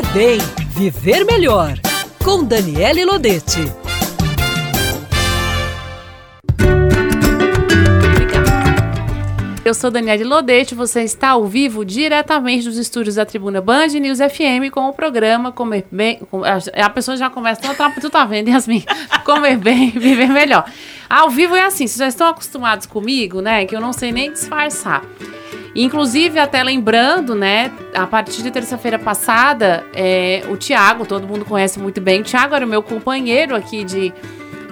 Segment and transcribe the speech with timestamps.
[0.00, 0.38] Bem,
[0.70, 1.74] viver melhor.
[2.24, 3.81] Com Daniele Lodete.
[9.72, 14.18] Eu sou Daniele Lodete, você está ao vivo diretamente dos estúdios da Tribuna Band News
[14.18, 16.20] FM com o programa Comer Bem.
[16.74, 18.84] A pessoa já começa, tu tá, tu tá vendo, Yasmin?
[19.24, 20.70] Comer Bem, Viver Melhor.
[21.08, 23.64] Ao vivo é assim, vocês já estão acostumados comigo, né?
[23.64, 25.02] Que eu não sei nem disfarçar.
[25.74, 31.78] Inclusive, até lembrando, né, a partir de terça-feira passada, é, o Tiago, todo mundo conhece
[31.78, 34.12] muito bem, o Tiago era o meu companheiro aqui de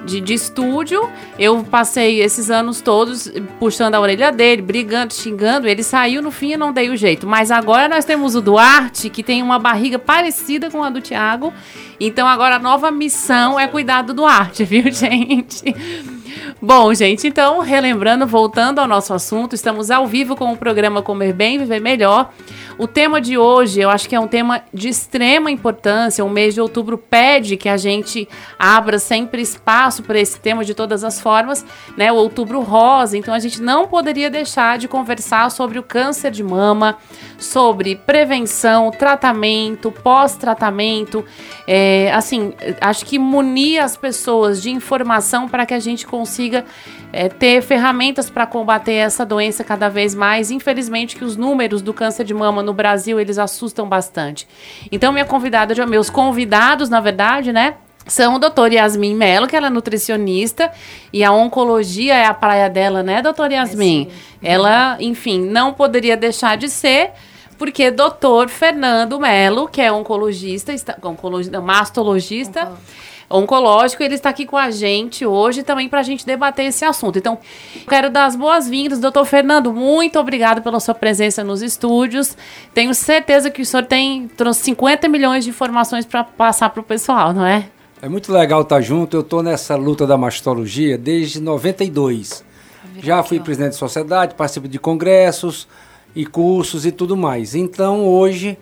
[0.04, 1.08] de, de estúdio.
[1.38, 5.66] Eu passei esses anos todos puxando a orelha dele, brigando, xingando.
[5.66, 7.26] Ele saiu no fim e não dei o jeito.
[7.26, 11.52] Mas agora nós temos o Duarte, que tem uma barriga parecida com a do Thiago.
[11.98, 15.74] Então agora a nova missão é cuidar do Duarte, viu, gente?
[16.60, 21.32] Bom, gente, então, relembrando, voltando ao nosso assunto, estamos ao vivo com o programa Comer
[21.32, 22.30] Bem, Viver Melhor.
[22.78, 26.24] O tema de hoje, eu acho que é um tema de extrema importância.
[26.24, 28.26] O mês de outubro pede que a gente
[28.58, 31.64] abra sempre espaço para esse tema de todas as formas,
[31.94, 32.10] né?
[32.10, 33.18] O outubro rosa.
[33.18, 36.96] Então a gente não poderia deixar de conversar sobre o câncer de mama,
[37.38, 41.22] sobre prevenção, tratamento, pós-tratamento.
[41.66, 46.19] É, assim, acho que munir as pessoas de informação para que a gente consiga
[47.12, 50.50] é, ter ferramentas para combater essa doença cada vez mais.
[50.50, 54.46] Infelizmente, que os números do câncer de mama no Brasil eles assustam bastante.
[54.90, 57.74] Então, minha convidada, meus convidados, na verdade, né?
[58.06, 60.72] São o doutor Yasmin Mello, que ela é nutricionista,
[61.12, 64.08] e a oncologia é a praia dela, né, doutor Yasmin?
[64.42, 67.12] É ela, enfim, não poderia deixar de ser,
[67.58, 72.72] porque doutor Fernando Mello, que é oncologista, está, oncologista mastologista,
[73.30, 74.02] oncológico.
[74.02, 77.18] Ele está aqui com a gente hoje também para a gente debater esse assunto.
[77.18, 77.38] Então,
[77.88, 79.72] quero dar as boas-vindas, doutor Fernando.
[79.72, 82.36] Muito obrigado pela sua presença nos estúdios.
[82.74, 86.84] Tenho certeza que o senhor tem trouxe 50 milhões de informações para passar para o
[86.84, 87.66] pessoal, não é?
[88.02, 89.16] É muito legal estar junto.
[89.16, 92.44] Eu estou nessa luta da mastologia desde 92.
[93.02, 95.68] Já fui presidente de sociedade, participo de congressos
[96.14, 97.54] e cursos e tudo mais.
[97.54, 98.58] Então, hoje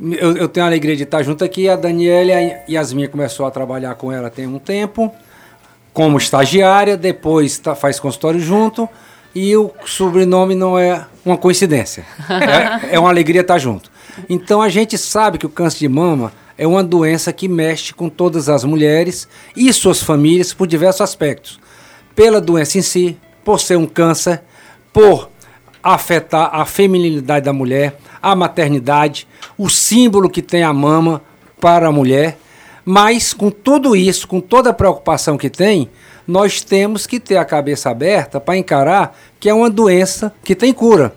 [0.00, 1.68] eu, eu, tenho a alegria de estar junto aqui.
[1.68, 5.12] A Daniela e a Yasmin começou a trabalhar com ela tem um tempo,
[5.92, 8.88] como estagiária, depois tá, faz consultório junto.
[9.34, 12.04] E o sobrenome não é uma coincidência.
[12.30, 13.90] É, é uma alegria estar junto.
[14.28, 18.08] Então a gente sabe que o câncer de mama é uma doença que mexe com
[18.08, 21.60] todas as mulheres e suas famílias por diversos aspectos.
[22.14, 24.42] Pela doença em si, por ser um câncer,
[24.92, 25.30] por
[25.82, 29.26] afetar a feminilidade da mulher, a maternidade,
[29.58, 31.20] o símbolo que tem a mama
[31.60, 32.38] para a mulher.
[32.84, 35.90] Mas com tudo isso, com toda a preocupação que tem,
[36.26, 40.72] nós temos que ter a cabeça aberta para encarar que é uma doença que tem
[40.72, 41.12] cura.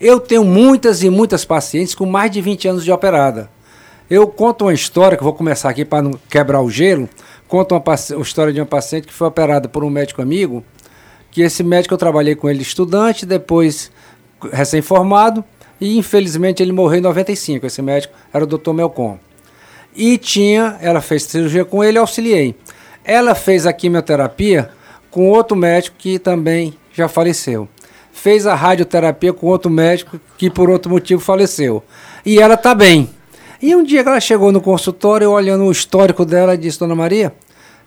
[0.00, 3.50] Eu tenho muitas e muitas pacientes com mais de 20 anos de operada.
[4.10, 7.08] Eu conto uma história, que vou começar aqui para não quebrar o gelo.
[7.46, 10.64] Conto uma, uma história de uma paciente que foi operada por um médico amigo,
[11.30, 13.90] que esse médico eu trabalhei com ele estudante, depois
[14.52, 15.44] recém-formado,
[15.82, 17.66] e infelizmente ele morreu em 95.
[17.66, 18.72] Esse médico era o Dr.
[18.72, 19.18] Melcom.
[19.96, 22.54] E tinha, ela fez cirurgia com ele, auxiliei.
[23.04, 24.70] Ela fez a quimioterapia
[25.10, 27.68] com outro médico que também já faleceu.
[28.12, 31.82] Fez a radioterapia com outro médico que por outro motivo faleceu.
[32.24, 33.10] E ela está bem.
[33.60, 37.34] E um dia que ela chegou no consultório, olhando o histórico dela, disse: Dona Maria,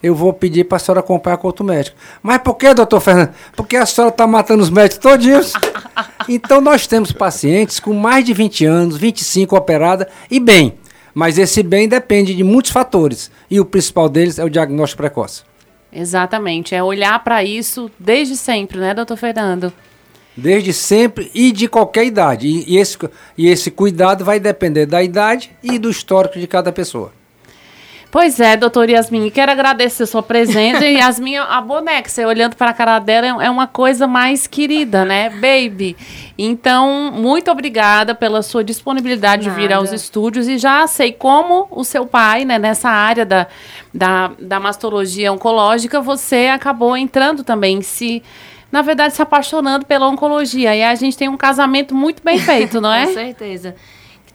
[0.01, 1.97] eu vou pedir para a senhora acompanhar com outro médico.
[2.21, 3.33] Mas por que, doutor Fernando?
[3.55, 5.53] Porque a senhora está matando os médicos todinhos.
[6.27, 10.73] Então nós temos pacientes com mais de 20 anos, 25 operada e bem.
[11.13, 13.31] Mas esse bem depende de muitos fatores.
[13.49, 15.43] E o principal deles é o diagnóstico precoce.
[15.93, 16.75] Exatamente.
[16.75, 19.71] É olhar para isso desde sempre, né, doutor Fernando?
[20.35, 22.47] Desde sempre e de qualquer idade.
[22.47, 22.97] E, e, esse,
[23.37, 27.13] e esse cuidado vai depender da idade e do histórico de cada pessoa.
[28.15, 30.85] Pois é, doutor Yasmin, quero agradecer a sua presença.
[30.87, 35.29] Yasmin, a boneca, você olhando para a cara dela, é uma coisa mais querida, né?
[35.29, 35.97] Baby.
[36.37, 39.59] Então, muito obrigada pela sua disponibilidade Nada.
[39.59, 40.47] de vir aos estúdios.
[40.47, 43.47] E já sei como o seu pai, né, nessa área da,
[43.93, 48.23] da, da mastologia oncológica, você acabou entrando também, se
[48.71, 50.73] na verdade, se apaixonando pela oncologia.
[50.73, 53.07] E a gente tem um casamento muito bem feito, não é?
[53.07, 53.75] Com certeza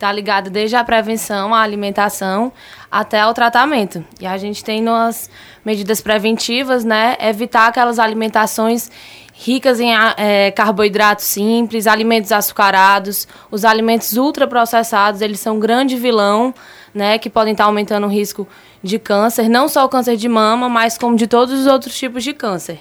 [0.00, 2.50] está ligado desde a prevenção, a alimentação,
[2.90, 4.02] até o tratamento.
[4.18, 5.30] E a gente tem umas
[5.62, 7.18] medidas preventivas, né?
[7.20, 8.90] Evitar aquelas alimentações
[9.34, 16.54] ricas em é, carboidratos simples, alimentos açucarados, os alimentos ultraprocessados, eles são um grande vilão,
[16.94, 17.18] né?
[17.18, 18.48] Que podem estar aumentando o risco
[18.82, 22.24] de câncer, não só o câncer de mama, mas como de todos os outros tipos
[22.24, 22.80] de câncer.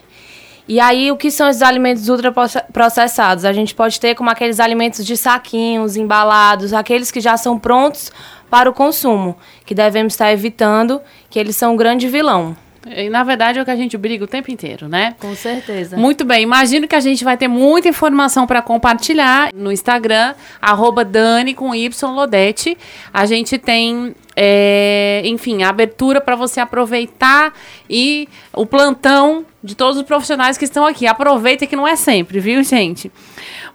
[0.69, 3.43] E aí, o que são esses alimentos ultraprocessados?
[3.43, 8.11] A gente pode ter como aqueles alimentos de saquinhos, embalados, aqueles que já são prontos
[8.51, 9.35] para o consumo,
[9.65, 12.55] que devemos estar evitando, que eles são um grande vilão.
[12.87, 15.15] E, na verdade, é o que a gente briga o tempo inteiro, né?
[15.19, 15.97] Com certeza.
[15.97, 21.03] Muito bem, imagino que a gente vai ter muita informação para compartilhar no Instagram, arroba
[21.03, 22.77] Dani com Y Lodete.
[23.11, 27.53] A gente tem é, enfim, a abertura para você aproveitar
[27.89, 31.05] e o plantão de todos os profissionais que estão aqui.
[31.05, 33.11] Aproveita que não é sempre, viu, gente?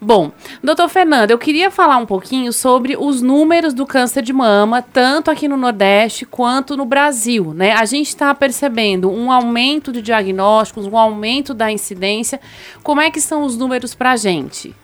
[0.00, 0.32] Bom,
[0.62, 5.30] doutor Fernando, eu queria falar um pouquinho sobre os números do câncer de mama, tanto
[5.30, 7.72] aqui no Nordeste quanto no Brasil, né?
[7.72, 12.40] A gente está percebendo um aumento de diagnósticos, um aumento da incidência.
[12.82, 14.74] Como é que são os números para a gente?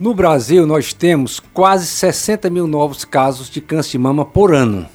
[0.00, 4.88] No Brasil, nós temos quase 60 mil novos casos de câncer de mama por ano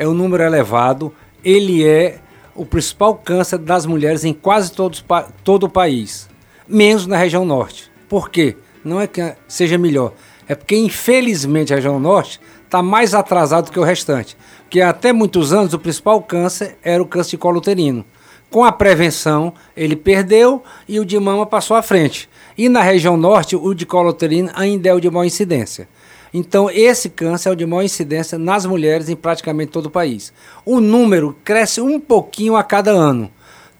[0.00, 1.12] é um número elevado,
[1.44, 2.20] ele é
[2.54, 5.04] o principal câncer das mulheres em quase todos,
[5.44, 6.26] todo o país,
[6.66, 7.92] menos na região norte.
[8.08, 8.56] Por quê?
[8.82, 10.14] Não é que seja melhor,
[10.48, 14.38] é porque infelizmente a região norte está mais atrasado que o restante.
[14.62, 18.02] Porque até muitos anos o principal câncer era o câncer de colo uterino.
[18.48, 22.26] Com a prevenção, ele perdeu e o de mama passou à frente.
[22.56, 25.86] E na região norte, o de colo uterino ainda é o de maior incidência.
[26.32, 30.32] Então, esse câncer é o de maior incidência nas mulheres em praticamente todo o país.
[30.64, 33.30] O número cresce um pouquinho a cada ano.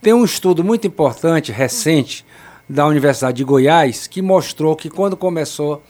[0.02, 2.24] Tem um estudo muito importante, recente,
[2.68, 5.82] da Universidade de Goiás, que mostrou que quando começou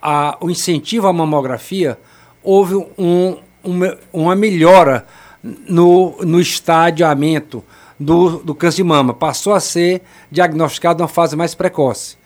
[0.00, 1.98] a, o incentivo à mamografia,
[2.42, 5.06] houve um, uma, uma melhora
[5.42, 7.62] no, no estadiamento
[7.98, 9.12] do, do câncer de mama.
[9.12, 12.16] Passou a ser diagnosticado numa fase mais precoce.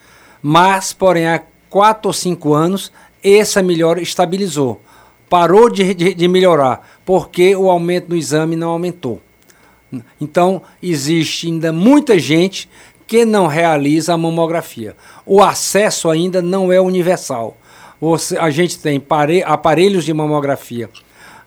[0.40, 2.92] Mas, porém, há quatro ou cinco anos,
[3.22, 4.80] essa melhora estabilizou.
[5.28, 9.20] Parou de, de, de melhorar, porque o aumento no exame não aumentou.
[10.20, 12.69] Então, existe ainda muita gente
[13.06, 14.96] que não realiza a mamografia.
[15.24, 17.56] O acesso ainda não é universal.
[18.00, 19.02] Você, a gente tem
[19.44, 20.90] aparelhos de mamografia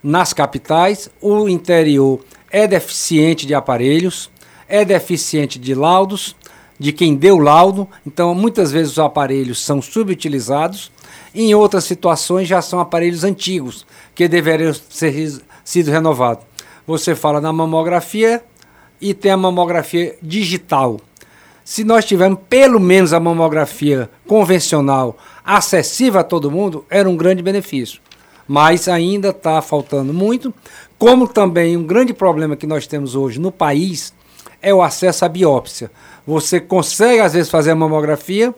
[0.06, 4.30] nas capitais, o interior é deficiente de aparelhos,
[4.68, 6.36] é deficiente de laudos,
[6.78, 10.92] de quem deu laudo, então muitas vezes os aparelhos são subutilizados
[11.36, 16.46] em outras situações já são aparelhos antigos que deveriam ser sido renovados.
[16.88, 18.44] Você fala na mamografia
[19.02, 21.00] e tem a mamografia digital.
[21.64, 27.42] Se nós tivermos pelo menos a mamografia convencional acessível a todo mundo, era um grande
[27.42, 28.00] benefício.
[28.48, 30.54] Mas ainda está faltando muito,
[30.98, 34.14] como também um grande problema que nós temos hoje no país
[34.62, 35.92] é o acesso à biópsia.
[36.26, 38.54] Você consegue, às vezes, fazer a mamografia,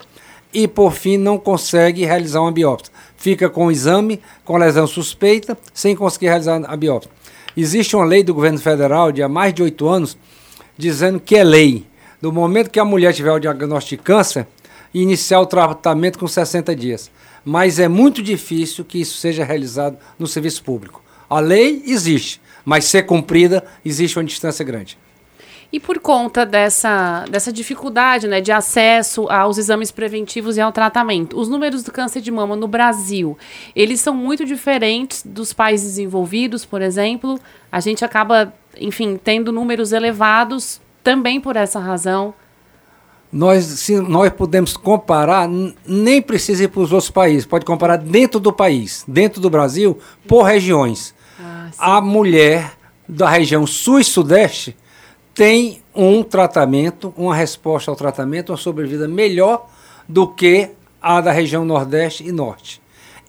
[0.53, 2.91] e, por fim, não consegue realizar uma biópsia.
[3.17, 7.11] Fica com o exame, com lesão suspeita, sem conseguir realizar a biópsia.
[7.55, 10.17] Existe uma lei do governo federal de há mais de oito anos
[10.77, 11.85] dizendo que é lei.
[12.21, 14.47] Do momento que a mulher tiver o diagnóstico de câncer,
[14.93, 17.11] iniciar o tratamento com 60 dias.
[17.43, 21.03] Mas é muito difícil que isso seja realizado no serviço público.
[21.29, 24.97] A lei existe, mas ser cumprida existe uma distância grande.
[25.71, 31.37] E por conta dessa, dessa dificuldade né, de acesso aos exames preventivos e ao tratamento,
[31.37, 33.37] os números do câncer de mama no Brasil,
[33.75, 37.37] eles são muito diferentes dos países desenvolvidos, por exemplo.
[37.69, 42.33] A gente acaba, enfim, tendo números elevados também por essa razão.
[43.29, 45.49] Nós, se nós podemos comparar,
[45.85, 49.99] nem precisa ir para os outros países, pode comparar dentro do país, dentro do Brasil,
[50.25, 51.13] por regiões.
[51.37, 52.71] Ah, a mulher
[53.07, 54.77] da região sul e sudeste
[55.37, 59.69] tem um tratamento, uma resposta ao tratamento, uma sobrevida melhor
[60.09, 62.81] do que a da região Nordeste e Norte.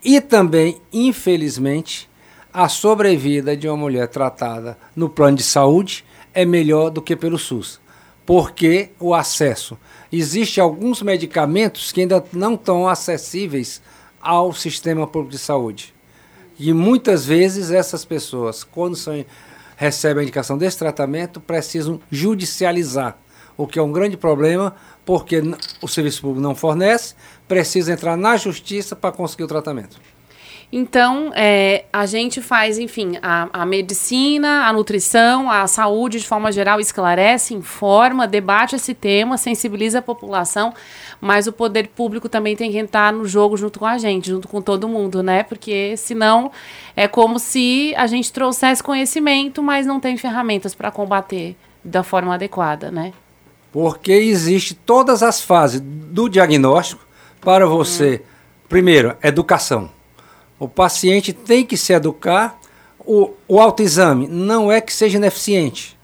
[0.03, 2.09] E também, infelizmente,
[2.51, 7.39] a sobrevida de uma mulher tratada no plano de saúde é melhor do que pelo
[7.39, 7.79] SUS,
[8.25, 9.77] porque o acesso.
[10.11, 13.83] Existem alguns medicamentos que ainda não estão acessíveis
[14.19, 15.95] ao sistema público de saúde.
[16.59, 19.23] E muitas vezes essas pessoas, quando são
[19.79, 23.17] recebem a indicação desse tratamento precisam judicializar,
[23.57, 24.75] o que é um grande problema,
[25.07, 25.41] porque
[25.81, 27.15] o serviço público não fornece,
[27.47, 30.01] precisa entrar na justiça para conseguir o tratamento.
[30.71, 36.53] Então, é, a gente faz, enfim, a, a, medicina, a nutrição, a saúde de forma
[36.53, 40.75] geral esclarece, informa, debate esse tema, sensibiliza a população,
[41.21, 44.49] mas o poder público também tem que entrar no jogo junto com a gente, junto
[44.49, 45.43] com todo mundo, né?
[45.43, 46.51] Porque senão
[46.97, 52.35] é como se a gente trouxesse conhecimento, mas não tem ferramentas para combater da forma
[52.35, 53.13] adequada, né?
[53.73, 57.07] Porque existe todas as fases do diagnóstico
[57.41, 58.29] para você, hum.
[58.69, 59.91] primeiro, educação
[60.59, 62.59] o paciente tem que se educar.
[62.99, 65.97] O, o autoexame não é que seja ineficiente,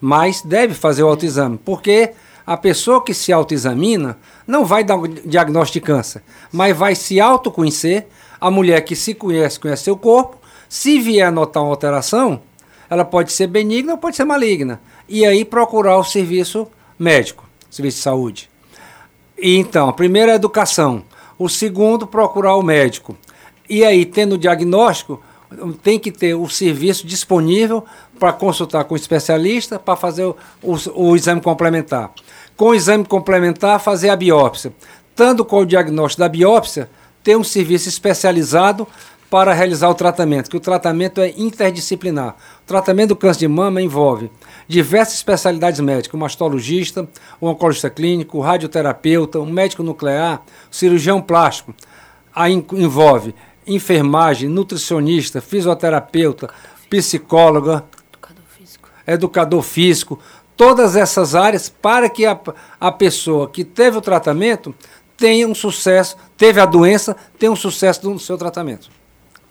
[0.00, 2.12] mas deve fazer o autoexame, porque
[2.46, 6.22] a pessoa que se autoexamina não vai dar um diagnóstico de câncer,
[6.52, 8.06] mas vai se autoconhecer.
[8.40, 12.42] A mulher que se conhece, conhece seu corpo, Se vier notar uma alteração,
[12.90, 14.80] ela pode ser benigna ou pode ser maligna.
[15.08, 16.66] E aí procurar o serviço
[16.98, 18.50] médico, serviço de saúde.
[19.38, 21.04] E então, a primeira é a educação.
[21.38, 23.16] O segundo, procurar o médico.
[23.68, 25.22] E aí, tendo o diagnóstico,
[25.82, 27.84] tem que ter o serviço disponível
[28.18, 32.10] para consultar com o especialista para fazer o, o, o, exame complementar.
[32.56, 34.72] Com o exame complementar, fazer a biópsia.
[35.14, 36.90] Tanto com o diagnóstico da biópsia,
[37.22, 38.86] ter um serviço especializado
[39.30, 42.36] para realizar o tratamento, que o tratamento é interdisciplinar.
[42.62, 44.30] O tratamento do câncer de mama envolve
[44.68, 47.08] diversas especialidades médicas, o mastologista,
[47.40, 51.74] o oncologista clínico, o radioterapeuta, o médico nuclear, o cirurgião plástico.
[52.32, 53.34] Aí envolve
[53.66, 56.50] enfermagem, nutricionista, fisioterapeuta,
[56.88, 58.88] psicóloga, educador físico.
[59.06, 60.18] educador físico,
[60.56, 62.38] todas essas áreas para que a,
[62.80, 64.74] a pessoa que teve o tratamento
[65.16, 68.90] tenha um sucesso, teve a doença, tenha um sucesso no seu tratamento.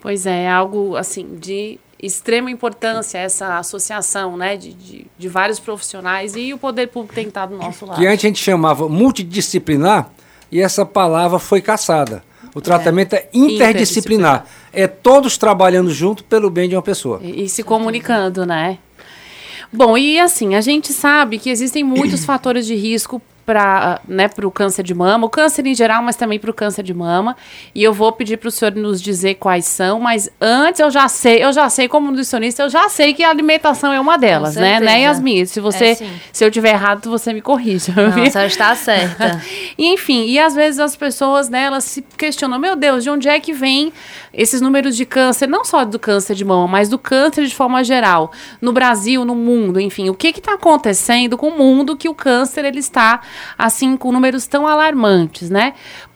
[0.02, 5.58] Pois é, é algo assim de extrema importância essa associação né, de, de, de, vários
[5.58, 7.98] profissionais e o poder público tem que estar do nosso lado.
[7.98, 10.10] Que antes a gente chamava multidisciplinar
[10.52, 12.22] e essa palavra foi caçada.
[12.56, 13.70] O tratamento é, é interdisciplinar.
[13.70, 14.46] interdisciplinar.
[14.72, 17.20] É todos trabalhando junto pelo bem de uma pessoa.
[17.24, 18.78] E, e se comunicando, né?
[19.72, 24.52] Bom, e assim, a gente sabe que existem muitos fatores de risco para né, o
[24.52, 27.36] câncer de mama, o câncer em geral, mas também para o câncer de mama.
[27.76, 31.08] E eu vou pedir para o senhor nos dizer quais são, mas antes eu já
[31.08, 34.56] sei, eu já sei como nutricionista, eu já sei que a alimentação é uma delas,
[34.56, 34.80] né?
[34.80, 35.46] Né, Yasmin?
[35.46, 35.98] Se você, é,
[36.32, 37.94] se eu tiver errado, você me corrija.
[37.96, 39.42] Não, você está certa.
[39.78, 43.28] e, enfim, e às vezes as pessoas, né, elas se questionam, meu Deus, de onde
[43.28, 43.92] é que vem
[44.34, 47.84] esses números de câncer, não só do câncer de mama, mas do câncer de forma
[47.84, 48.32] geral,
[48.62, 52.66] no Brasil, no mundo, enfim, o que está acontecendo com o mundo que o câncer
[52.66, 53.22] ele está
[53.58, 55.74] assim com números tão alarmantes, né?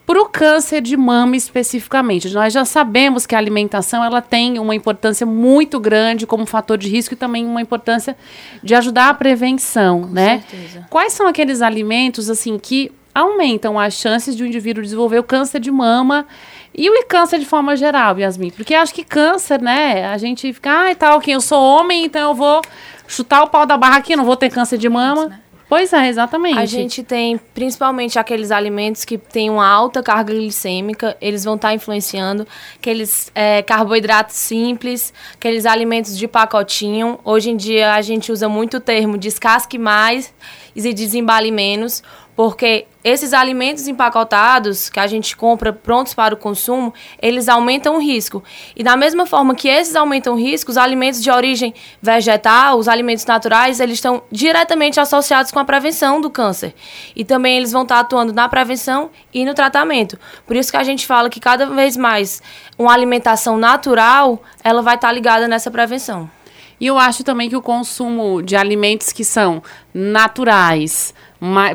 [0.08, 4.74] Para o câncer de mama especificamente, nós já sabemos que a alimentação ela tem uma
[4.74, 8.16] importância muito grande como fator de risco e também uma importância
[8.64, 10.44] de ajudar a prevenção, Com né?
[10.50, 10.86] Certeza.
[10.90, 15.60] Quais são aqueles alimentos assim que aumentam as chances de um indivíduo desenvolver o câncer
[15.60, 16.26] de mama
[16.74, 18.52] e o câncer de forma geral, Yasmin?
[18.52, 20.08] Porque acho que câncer, né?
[20.08, 22.62] A gente fica, ah, tal, quem eu sou homem, então eu vou
[23.08, 25.42] chutar o pau da barra aqui, não vou ter câncer de mama.
[25.70, 26.60] Pois é, exatamente.
[26.60, 31.70] A gente tem principalmente aqueles alimentos que têm uma alta carga glicêmica, eles vão estar
[31.70, 32.48] tá influenciando,
[32.78, 37.20] aqueles é, carboidratos simples, aqueles alimentos de pacotinho.
[37.24, 40.34] Hoje em dia a gente usa muito o termo descasque mais
[40.86, 42.04] e desembale menos,
[42.36, 48.00] porque esses alimentos empacotados que a gente compra prontos para o consumo, eles aumentam o
[48.00, 48.44] risco.
[48.76, 52.88] E da mesma forma que esses aumentam o risco, os alimentos de origem vegetal, os
[52.88, 56.76] alimentos naturais, eles estão diretamente associados com a prevenção do câncer.
[57.16, 60.20] E também eles vão estar atuando na prevenção e no tratamento.
[60.46, 62.42] Por isso que a gente fala que cada vez mais
[62.78, 66.37] uma alimentação natural, ela vai estar ligada nessa prevenção.
[66.80, 71.14] E eu acho também que o consumo de alimentos que são naturais,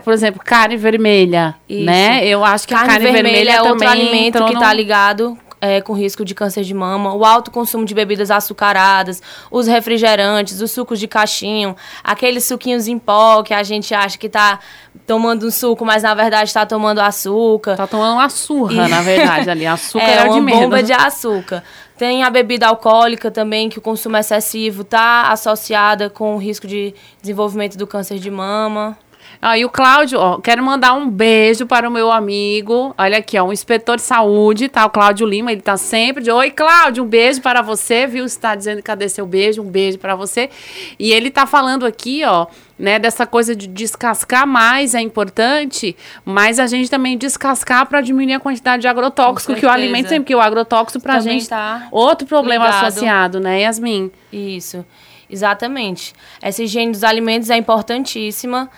[0.04, 1.84] por exemplo, carne vermelha, Isso.
[1.84, 2.24] né?
[2.24, 5.80] Eu acho que carne a carne vermelha, vermelha é outro alimento que está ligado é,
[5.80, 10.72] com risco de câncer de mama, o alto consumo de bebidas açucaradas, os refrigerantes, os
[10.72, 14.58] sucos de caixinho, aqueles suquinhos em pó que a gente acha que está
[15.06, 17.72] tomando um suco, mas na verdade está tomando açúcar.
[17.72, 18.88] Está tomando uma surra, e...
[18.88, 19.64] na verdade, ali.
[19.72, 21.62] Açúcar é, é uma de bomba de açúcar.
[22.02, 26.92] Tem a bebida alcoólica também, que o consumo excessivo está associada com o risco de
[27.20, 28.98] desenvolvimento do câncer de mama.
[29.40, 32.92] Ah, o Cláudio, ó, quero mandar um beijo para o meu amigo.
[32.98, 34.84] Olha aqui, ó, um inspetor de saúde, tá?
[34.84, 36.30] O Cláudio Lima, ele tá sempre de.
[36.32, 38.28] Oi, Cláudio, um beijo para você, viu?
[38.28, 39.62] Você tá dizendo cadê seu beijo?
[39.62, 40.50] Um beijo para você.
[40.98, 42.48] E ele tá falando aqui, ó,
[42.82, 48.34] né, dessa coisa de descascar mais é importante, mas a gente também descascar para diminuir
[48.34, 51.86] a quantidade de agrotóxico que o alimento tem, porque o agrotóxico pra também gente tá
[51.92, 52.86] outro problema ligado.
[52.86, 54.10] associado, né, Yasmin?
[54.32, 54.84] Isso.
[55.30, 56.12] Exatamente.
[56.42, 58.68] Essa higiene dos alimentos é importantíssima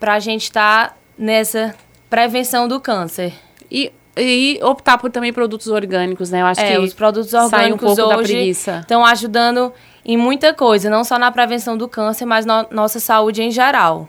[0.00, 1.74] para a gente estar tá nessa
[2.08, 3.34] prevenção do câncer.
[3.70, 6.40] E, e optar por também produtos orgânicos, né?
[6.40, 9.70] Eu acho é, que os produtos orgânicos um hoje estão ajudando
[10.12, 13.50] em muita coisa, não só na prevenção do câncer, mas na no nossa saúde em
[13.50, 14.08] geral.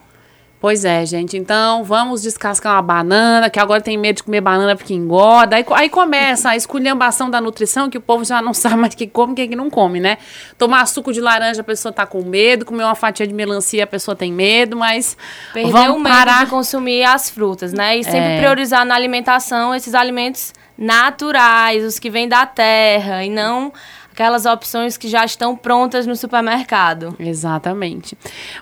[0.62, 1.36] Pois é, gente.
[1.36, 5.56] Então, vamos descascar uma banana, que agora tem medo de comer banana porque engorda.
[5.56, 8.98] Aí, aí começa a esculhambação da nutrição, que o povo já não sabe mais o
[8.98, 10.20] que come e o que não come, né?
[10.60, 12.64] Tomar suco de laranja, a pessoa tá com medo.
[12.64, 15.18] Comer uma fatia de melancia, a pessoa tem medo, mas
[15.52, 16.46] Perder vamos o medo parar...
[16.46, 17.98] de consumir as frutas, né?
[17.98, 18.38] E sempre é...
[18.38, 23.74] priorizar na alimentação esses alimentos naturais, os que vêm da terra, e não
[24.12, 27.16] aquelas opções que já estão prontas no supermercado.
[27.20, 28.18] Exatamente.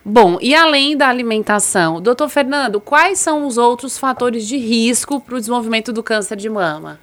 [0.05, 5.35] Bom, e além da alimentação, doutor Fernando, quais são os outros fatores de risco para
[5.35, 6.99] o desenvolvimento do câncer de mama?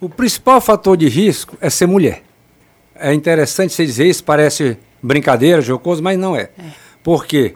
[0.00, 2.22] O principal fator de risco é ser mulher.
[2.94, 6.50] é interessante você dizer isso, parece brincadeira, jocoso, mas não é.
[6.58, 6.72] é.
[7.02, 7.54] Porque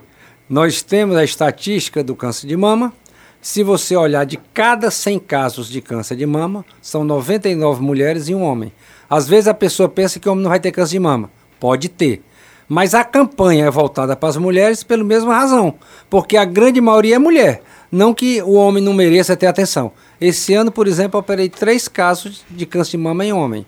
[0.49, 2.93] nós temos a estatística do câncer de mama.
[3.41, 8.35] Se você olhar de cada 100 casos de câncer de mama, são 99 mulheres e
[8.35, 8.71] um homem.
[9.13, 11.29] Às vezes a pessoa pensa que o homem não vai ter câncer de mama.
[11.59, 12.23] Pode ter.
[12.67, 15.75] Mas a campanha é voltada para as mulheres pela mesma razão,
[16.09, 17.61] porque a grande maioria é mulher.
[17.91, 19.91] Não que o homem não mereça ter atenção.
[20.19, 23.67] Esse ano, por exemplo, operei três casos de câncer de mama em homem.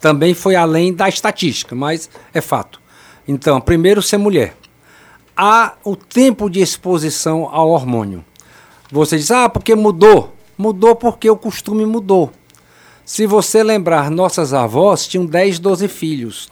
[0.00, 2.80] Também foi além da estatística, mas é fato.
[3.26, 4.54] Então, primeiro, ser mulher.
[5.36, 8.24] Há o tempo de exposição ao hormônio.
[8.92, 10.32] Você diz, ah, porque mudou.
[10.56, 12.30] Mudou porque o costume mudou.
[13.04, 16.48] Se você lembrar, nossas avós tinham 10, 12 filhos.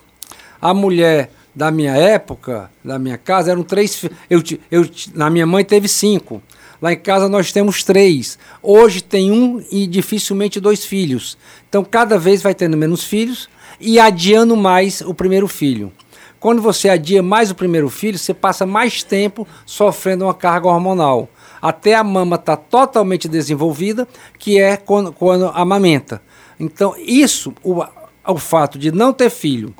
[0.60, 4.16] A mulher da minha época, da minha casa, eram três filhos.
[4.28, 6.42] Eu, eu, na minha mãe teve cinco.
[6.80, 8.38] Lá em casa nós temos três.
[8.62, 11.38] Hoje tem um e dificilmente dois filhos.
[11.68, 13.48] Então cada vez vai tendo menos filhos
[13.80, 15.90] e adiando mais o primeiro filho.
[16.38, 21.28] Quando você adia mais o primeiro filho, você passa mais tempo sofrendo uma carga hormonal.
[21.62, 26.20] Até a mama estar tá totalmente desenvolvida, que é quando, quando amamenta.
[26.62, 27.82] Então, isso, o,
[28.24, 29.74] o fato de não ter filho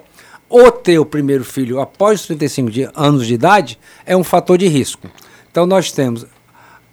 [0.48, 4.58] ou ter o primeiro filho após os 35 de, anos de idade, é um fator
[4.58, 5.08] de risco.
[5.48, 6.26] Então, nós temos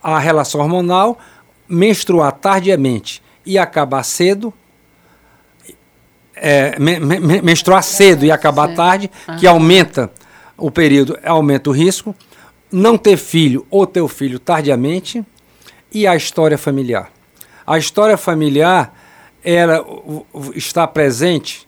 [0.02, 1.18] a relação hormonal,
[1.68, 4.54] menstruar tardiamente e acabar cedo,
[6.36, 10.12] é, me, me, menstruar cedo e acabar tarde, que aumenta
[10.56, 12.16] o período, aumenta o risco,
[12.72, 15.26] não ter filho ou ter o filho tardiamente
[15.92, 17.12] e a história familiar.
[17.66, 18.99] A história familiar
[19.44, 19.86] ela
[20.56, 21.68] está presente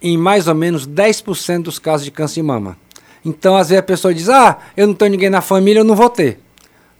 [0.00, 2.76] em mais ou menos 10% dos casos de câncer de mama.
[3.24, 5.96] Então, às vezes a pessoa diz: "Ah, eu não tenho ninguém na família, eu não
[5.96, 6.38] vou ter".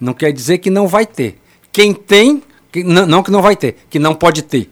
[0.00, 1.38] Não quer dizer que não vai ter.
[1.72, 4.70] Quem tem, que, não, não que não vai ter, que não pode ter.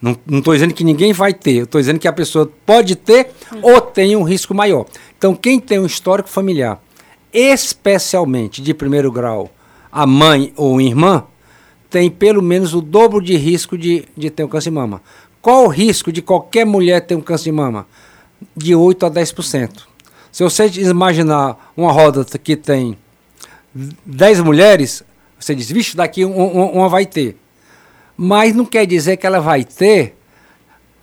[0.00, 3.30] Não estou dizendo que ninguém vai ter, estou dizendo que a pessoa pode ter
[3.62, 4.86] ou tem um risco maior.
[5.16, 6.80] Então, quem tem um histórico familiar,
[7.32, 9.50] especialmente de primeiro grau,
[9.90, 11.24] a mãe ou irmã,
[11.96, 15.00] tem pelo menos o dobro de risco de, de ter um câncer de mama.
[15.40, 17.86] Qual o risco de qualquer mulher ter um câncer de mama?
[18.54, 19.70] De 8 a 10%.
[20.30, 22.98] Se você imaginar uma roda que tem
[24.04, 25.02] 10 mulheres,
[25.40, 27.34] você diz, vixe, daqui um, um, uma vai ter.
[28.14, 30.14] Mas não quer dizer que ela vai ter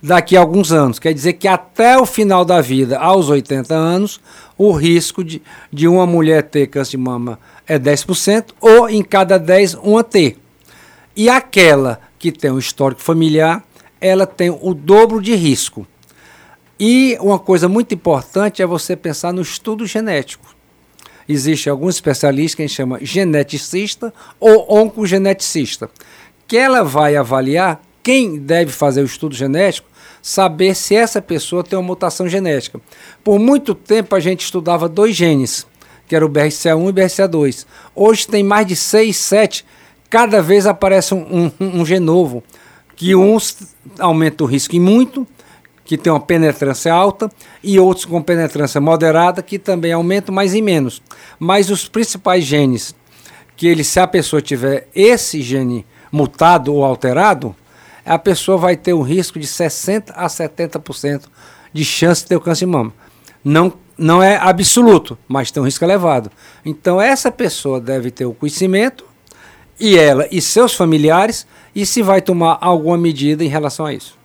[0.00, 1.00] daqui a alguns anos.
[1.00, 4.20] Quer dizer que até o final da vida, aos 80 anos,
[4.56, 9.38] o risco de, de uma mulher ter câncer de mama é 10%, ou em cada
[9.38, 10.43] 10, uma ter.
[11.16, 13.64] E aquela que tem um histórico familiar,
[14.00, 15.86] ela tem o dobro de risco.
[16.78, 20.54] E uma coisa muito importante é você pensar no estudo genético.
[21.28, 25.88] Existe alguns especialistas que a gente chama geneticista ou oncogeneticista,
[26.46, 29.88] que ela vai avaliar quem deve fazer o estudo genético,
[30.20, 32.80] saber se essa pessoa tem uma mutação genética.
[33.22, 35.66] Por muito tempo a gente estudava dois genes,
[36.06, 37.66] que era o BRCA1 e o BRCA2.
[37.94, 39.64] Hoje tem mais de seis, sete,
[40.14, 41.84] cada vez aparece um, um, um
[42.94, 45.26] que uns aumentam o risco em muito
[45.84, 47.28] que tem uma penetrância alta,
[47.62, 51.02] e outros com penetrância moderada, que também aumentam, mas em menos.
[51.36, 52.94] Mas os principais genes,
[53.56, 57.54] que ele, se a pessoa tiver esse gene mutado ou alterado,
[58.06, 61.24] a pessoa vai ter um risco de 60% a 70%
[61.72, 62.94] de chance de ter o câncer de mama.
[63.44, 66.30] Não, não é absoluto, mas tem um risco elevado.
[66.64, 69.04] Então, essa pessoa deve ter o conhecimento,
[69.78, 74.16] e ela e seus familiares, e se vai tomar alguma medida em relação a isso.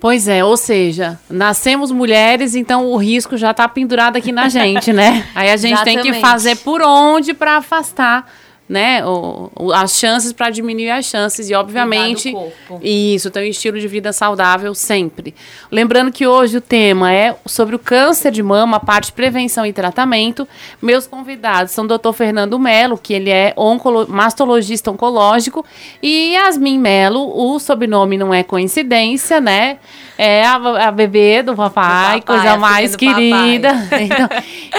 [0.00, 4.92] Pois é, ou seja, nascemos mulheres, então o risco já está pendurado aqui na gente,
[4.92, 5.26] né?
[5.34, 8.30] Aí a gente tem que fazer por onde para afastar
[8.74, 12.34] né, o, o, as chances para diminuir as chances e obviamente
[12.82, 15.32] isso tem um estilo de vida saudável sempre.
[15.70, 19.64] Lembrando que hoje o tema é sobre o câncer de mama, a parte de prevenção
[19.64, 20.48] e tratamento.
[20.82, 22.12] Meus convidados são o Dr.
[22.12, 25.64] Fernando Melo, que ele é oncolo, mastologista oncológico,
[26.02, 29.78] e Yasmin Melo, o sobrenome não é coincidência, né?
[30.18, 33.72] É a, a bebê do papai, do papai coisa mais querida.
[33.94, 34.28] Então,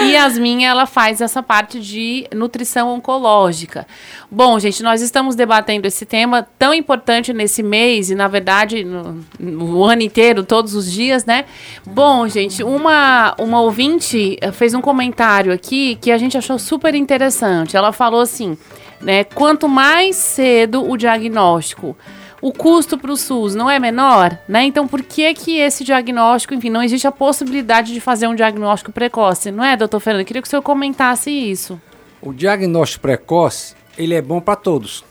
[0.02, 3.85] e Yasmin, ela faz essa parte de nutrição oncológica.
[4.30, 9.24] Bom, gente, nós estamos debatendo esse tema tão importante nesse mês e, na verdade, no,
[9.38, 11.44] no ano inteiro, todos os dias, né?
[11.84, 17.76] Bom, gente, uma, uma ouvinte fez um comentário aqui que a gente achou super interessante.
[17.76, 18.56] Ela falou assim,
[19.00, 19.24] né?
[19.24, 21.96] Quanto mais cedo o diagnóstico
[22.40, 24.64] o custo para o SUS não é menor, né?
[24.64, 28.92] Então, por que que esse diagnóstico, enfim, não existe a possibilidade de fazer um diagnóstico
[28.92, 30.20] precoce, não é, doutor Fernando?
[30.20, 31.80] Eu queria que o senhor comentasse isso.
[32.26, 35.04] O diagnóstico precoce, ele é bom para todos.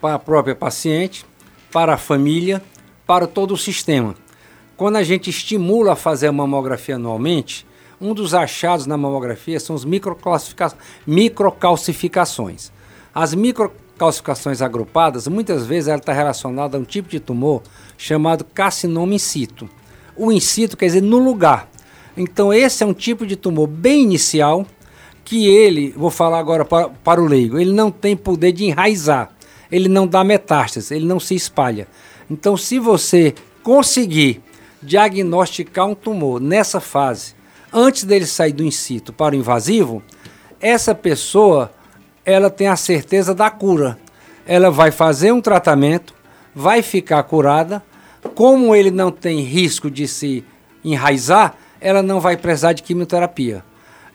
[0.00, 1.24] Para a própria paciente,
[1.70, 2.60] para a família,
[3.06, 4.16] para todo o sistema.
[4.76, 7.64] quando a gente estimula a fazer a mamografia anualmente,
[8.00, 12.72] um dos achados na mamografia são os microcalcificações.
[13.14, 17.62] As microcalcificações agrupadas, muitas vezes ela está relacionada a um tipo de tumor
[17.96, 19.70] chamado carcinoma in situ.
[20.16, 21.68] O in situ quer dizer no lugar.
[22.16, 24.66] Então esse é um tipo de tumor bem inicial
[25.24, 29.30] que ele, vou falar agora para, para o leigo, ele não tem poder de enraizar,
[29.70, 31.86] ele não dá metástase, ele não se espalha.
[32.30, 34.42] Então se você conseguir
[34.82, 37.34] diagnosticar um tumor nessa fase,
[37.72, 40.02] antes dele sair do incito para o invasivo,
[40.60, 41.70] essa pessoa
[42.24, 43.98] ela tem a certeza da cura.
[44.46, 46.14] Ela vai fazer um tratamento,
[46.54, 47.82] vai ficar curada.
[48.34, 50.44] Como ele não tem risco de se
[50.84, 53.64] enraizar, ela não vai precisar de quimioterapia.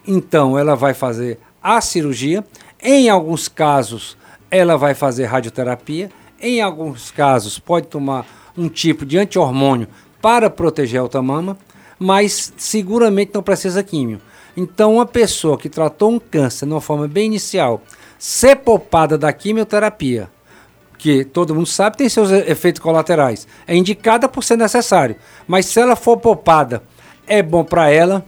[0.07, 2.43] Então, ela vai fazer a cirurgia.
[2.81, 4.17] Em alguns casos,
[4.49, 6.09] ela vai fazer radioterapia.
[6.39, 8.25] Em alguns casos, pode tomar
[8.57, 9.87] um tipo de anti-hormônio
[10.21, 11.57] para proteger a alta-mama,
[11.99, 14.21] mas seguramente não precisa químio.
[14.55, 17.81] Então, uma pessoa que tratou um câncer de uma forma bem inicial,
[18.17, 20.29] ser poupada da quimioterapia,
[20.97, 25.15] que todo mundo sabe tem seus efeitos colaterais, é indicada por ser necessário.
[25.47, 26.81] Mas se ela for poupada,
[27.27, 28.25] é bom para ela,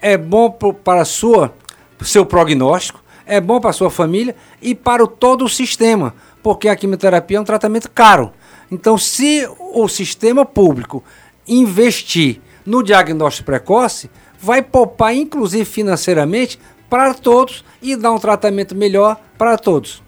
[0.00, 1.54] é bom para sua
[2.02, 6.76] seu prognóstico, é bom para sua família e para o, todo o sistema, porque a
[6.76, 8.32] quimioterapia é um tratamento caro.
[8.70, 11.02] Então, se o sistema público
[11.46, 16.58] investir no diagnóstico precoce, vai poupar, inclusive financeiramente,
[16.90, 20.02] para todos e dar um tratamento melhor para todos.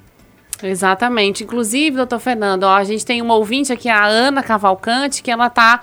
[0.63, 1.45] Exatamente.
[1.45, 5.47] Inclusive, doutor Fernando, ó, a gente tem uma ouvinte aqui, a Ana Cavalcante, que ela
[5.47, 5.81] está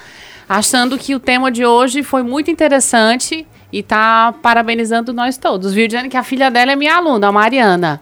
[0.47, 5.85] achando que o tema de hoje foi muito interessante e está parabenizando nós todos, viu?
[5.85, 7.99] Dizendo que a filha dela é minha aluna, a Mariana.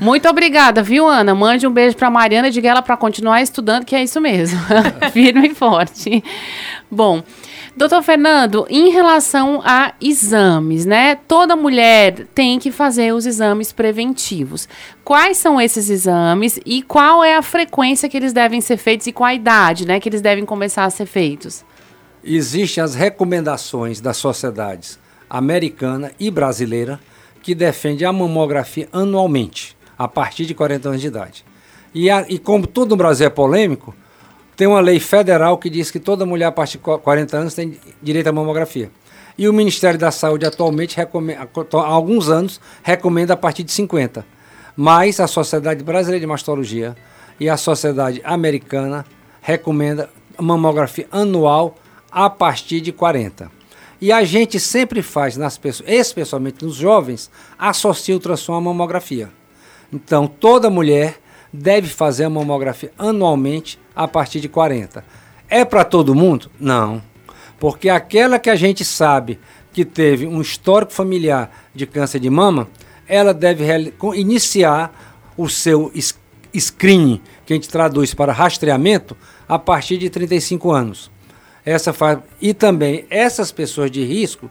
[0.00, 1.34] Muito obrigada, viu, Ana?
[1.34, 4.60] Mande um beijo para Mariana e diga ela para continuar estudando, que é isso mesmo.
[5.12, 6.22] Firme e forte.
[6.88, 7.20] Bom,
[7.76, 11.16] doutor Fernando, em relação a exames, né?
[11.26, 14.68] Toda mulher tem que fazer os exames preventivos.
[15.02, 19.12] Quais são esses exames e qual é a frequência que eles devem ser feitos e
[19.12, 21.64] qual a idade, né, que eles devem começar a ser feitos?
[22.22, 24.96] Existem as recomendações das sociedades
[25.28, 27.00] americana e brasileira
[27.42, 31.44] que defende a mamografia anualmente a partir de 40 anos de idade.
[31.94, 33.94] E, a, e como tudo no Brasil é polêmico,
[34.56, 37.78] tem uma lei federal que diz que toda mulher a partir de 40 anos tem
[38.02, 38.90] direito à mamografia.
[39.36, 41.06] E o Ministério da Saúde atualmente, há
[41.86, 44.26] alguns anos, recomenda a partir de 50.
[44.76, 46.96] Mas a Sociedade Brasileira de Mastologia
[47.38, 49.06] e a Sociedade Americana
[49.40, 51.76] recomenda mamografia anual
[52.10, 53.57] a partir de 40.
[54.00, 59.30] E a gente sempre faz nas pessoas, especialmente nos jovens, associa o ultrassom à mamografia.
[59.92, 61.18] Então, toda mulher
[61.52, 65.04] deve fazer a mamografia anualmente a partir de 40.
[65.48, 66.50] É para todo mundo?
[66.60, 67.02] Não.
[67.58, 69.40] Porque aquela que a gente sabe
[69.72, 72.68] que teve um histórico familiar de câncer de mama,
[73.08, 73.64] ela deve
[74.14, 74.92] iniciar
[75.36, 75.90] o seu
[76.54, 79.16] screening, que a gente traduz para rastreamento,
[79.48, 81.10] a partir de 35 anos.
[81.64, 82.18] Essa faz...
[82.40, 84.50] E também essas pessoas de risco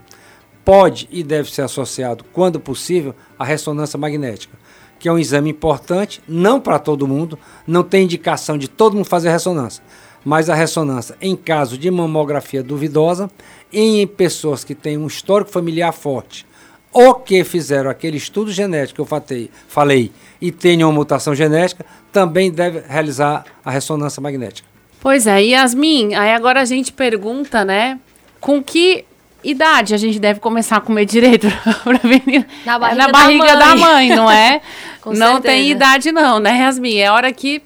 [0.64, 4.58] pode e deve ser associado, quando possível, à ressonância magnética
[5.00, 9.06] que é um exame importante, não para todo mundo, não tem indicação de todo mundo
[9.06, 9.84] fazer ressonância,
[10.24, 13.30] mas a ressonância em caso de mamografia duvidosa,
[13.72, 16.46] em pessoas que têm um histórico familiar forte,
[16.92, 21.86] ou que fizeram aquele estudo genético que eu falei, falei e tenham uma mutação genética,
[22.12, 24.77] também deve realizar a ressonância magnética.
[25.00, 28.00] Pois é, Yasmin, aí agora a gente pergunta, né,
[28.40, 29.06] com que
[29.44, 31.48] idade a gente deve começar a comer direito
[31.84, 32.46] para prevenir?
[32.66, 33.80] Na barriga, na barriga da, mãe.
[33.80, 34.10] da, mãe.
[34.10, 34.62] não é?
[35.06, 35.42] Não certeza.
[35.42, 36.98] tem idade não, né, Yasmin?
[36.98, 37.62] É hora que,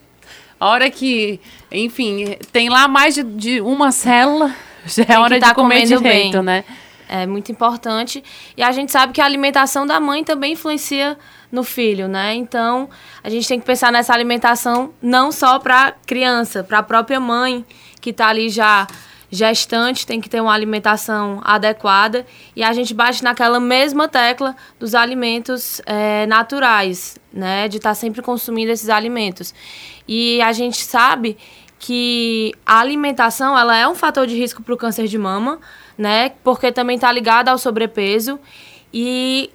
[0.60, 1.40] a hora que,
[1.72, 4.54] enfim, tem lá mais de, de uma célula,
[4.86, 6.44] já é hora tá de comer direito, bem.
[6.44, 6.64] né?
[7.10, 8.24] É muito importante.
[8.56, 11.18] E a gente sabe que a alimentação da mãe também influencia
[11.52, 12.34] no filho, né?
[12.34, 12.90] Então,
[13.24, 17.66] a gente tem que pensar nessa alimentação não só para criança, para a própria mãe
[18.00, 18.88] que está ali já
[19.32, 22.26] gestante, tem que ter uma alimentação adequada.
[22.56, 27.68] E a gente bate naquela mesma tecla dos alimentos é, naturais, né?
[27.68, 29.54] De estar tá sempre consumindo esses alimentos.
[30.08, 31.38] E a gente sabe
[31.80, 35.60] que a alimentação ela é um fator de risco para o câncer de mama,
[35.98, 36.34] né?
[36.44, 38.40] Porque também está ligada ao sobrepeso
[38.94, 39.50] e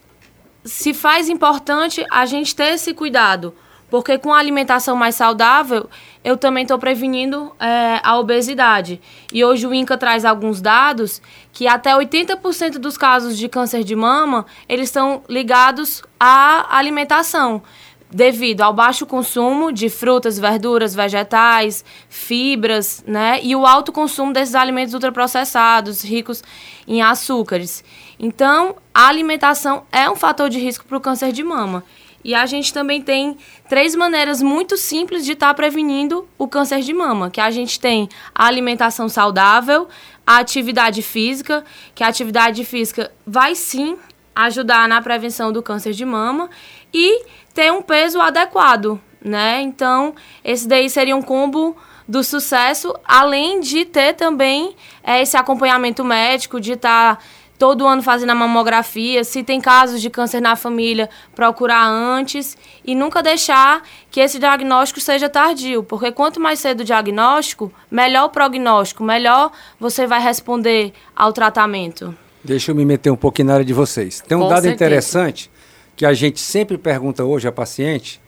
[0.67, 3.55] se faz importante a gente ter esse cuidado,
[3.89, 5.89] porque com a alimentação mais saudável
[6.25, 9.01] eu também estou prevenindo é, a obesidade.
[9.33, 13.95] E hoje o INCA traz alguns dados que até 80% dos casos de câncer de
[13.95, 17.63] mama eles estão ligados à alimentação
[18.11, 23.41] devido ao baixo consumo de frutas, verduras, vegetais, fibras, né?
[23.43, 26.43] E o alto consumo desses alimentos ultraprocessados, ricos
[26.87, 27.85] em açúcares.
[28.19, 31.85] Então, a alimentação é um fator de risco para o câncer de mama.
[32.25, 33.37] E a gente também tem
[33.69, 37.79] três maneiras muito simples de estar tá prevenindo o câncer de mama, que a gente
[37.79, 39.87] tem a alimentação saudável,
[40.27, 43.97] a atividade física, que a atividade física vai sim
[44.35, 46.51] ajudar na prevenção do câncer de mama
[46.93, 47.25] e
[47.55, 49.61] ter um peso adequado, né?
[49.63, 51.77] Então, esse daí seria um combo
[52.09, 57.23] do sucesso, além de ter também é, esse acompanhamento médico, de estar tá
[57.59, 62.95] todo ano fazendo a mamografia, se tem casos de câncer na família, procurar antes e
[62.95, 68.31] nunca deixar que esse diagnóstico seja tardio, porque quanto mais cedo o diagnóstico, melhor o
[68.31, 72.15] prognóstico, melhor você vai responder ao tratamento.
[72.45, 74.21] Deixa eu me meter um pouquinho na área de vocês.
[74.21, 74.75] Tem um Com dado certeza.
[74.75, 75.51] interessante
[75.97, 78.21] que a gente sempre pergunta hoje à paciente,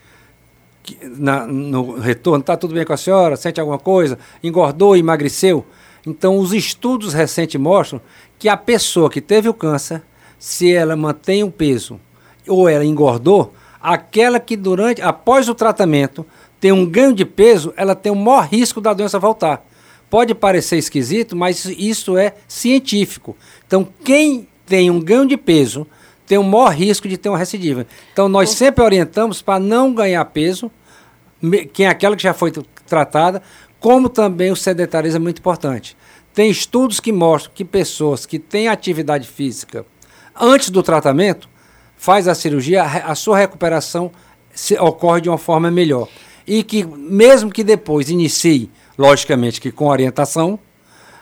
[1.03, 3.37] na, no retorno, está tudo bem com a senhora?
[3.37, 4.19] Sente alguma coisa?
[4.43, 5.65] Engordou, emagreceu?
[6.09, 8.01] Então, os estudos recentes mostram
[8.39, 10.03] que a pessoa que teve o câncer,
[10.39, 12.01] se ela mantém o peso
[12.49, 16.25] ou ela engordou, aquela que durante, após o tratamento,
[16.59, 19.67] tem um ganho de peso, ela tem o maior risco da doença voltar.
[20.09, 23.37] Pode parecer esquisito, mas isso é científico.
[23.67, 25.87] Então, quem tem um ganho de peso
[26.27, 27.87] tem o maior risco de ter uma recidiva.
[28.15, 30.71] Então, nós sempre orientamos para não ganhar peso,
[31.75, 32.51] quem é aquela que já foi
[32.87, 33.43] tratada,
[33.81, 35.97] como também o sedentarismo é muito importante.
[36.39, 39.85] Tem estudos que mostram que pessoas que têm atividade física
[40.41, 41.49] antes do tratamento,
[41.97, 44.13] faz a cirurgia, a sua recuperação
[44.55, 46.07] se, ocorre de uma forma melhor.
[46.47, 50.61] E que, mesmo que depois inicie, logicamente que com orientação,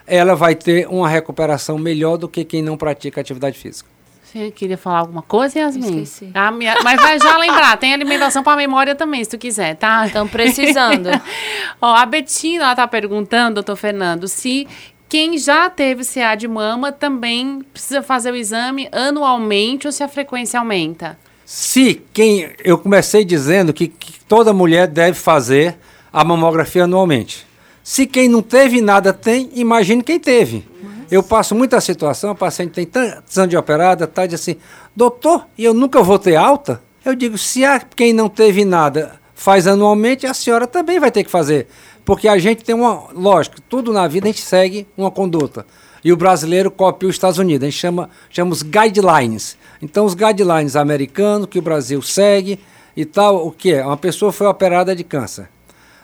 [0.06, 3.88] ela vai ter uma recuperação melhor do que quem não pratica atividade física.
[4.22, 6.02] Você queria falar alguma coisa, Yasmin?
[6.02, 6.30] Esqueci.
[6.34, 10.06] Ah, minha, mas vai já lembrar, tem alimentação para memória também, se tu quiser, tá?
[10.06, 11.08] Estão precisando.
[11.80, 14.68] Ó, a Betina, ela tá perguntando, doutor Fernando, se
[15.08, 20.08] quem já teve CA de mama também precisa fazer o exame anualmente ou se a
[20.08, 21.18] frequência aumenta?
[21.44, 22.50] Se quem.
[22.64, 25.76] Eu comecei dizendo que, que toda mulher deve fazer
[26.12, 27.46] a mamografia anualmente.
[27.84, 30.66] Se quem não teve nada tem, imagine quem teve.
[31.08, 34.56] Eu passo muita situação, a paciente tem tantos anos de operada, tá diz assim,
[34.94, 36.82] doutor, e eu nunca vou ter alta?
[37.04, 41.22] Eu digo, se há quem não teve nada faz anualmente, a senhora também vai ter
[41.22, 41.68] que fazer.
[42.06, 43.08] Porque a gente tem uma.
[43.12, 45.66] Lógico, tudo na vida a gente segue uma conduta.
[46.04, 47.66] E o brasileiro copia os Estados Unidos.
[47.66, 49.58] A gente chama, chama os guidelines.
[49.82, 52.60] Então, os guidelines americanos que o Brasil segue
[52.96, 53.84] e tal, o que é?
[53.84, 55.48] Uma pessoa foi operada de câncer.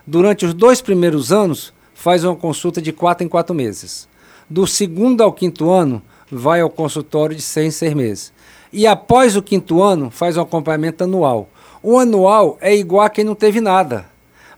[0.04, 4.08] Durante os dois primeiros anos, faz uma consulta de quatro em quatro meses.
[4.50, 8.32] Do segundo ao quinto ano, vai ao consultório de seis em seis meses.
[8.72, 11.48] E após o quinto ano, faz um acompanhamento anual.
[11.80, 14.10] O anual é igual a quem não teve nada.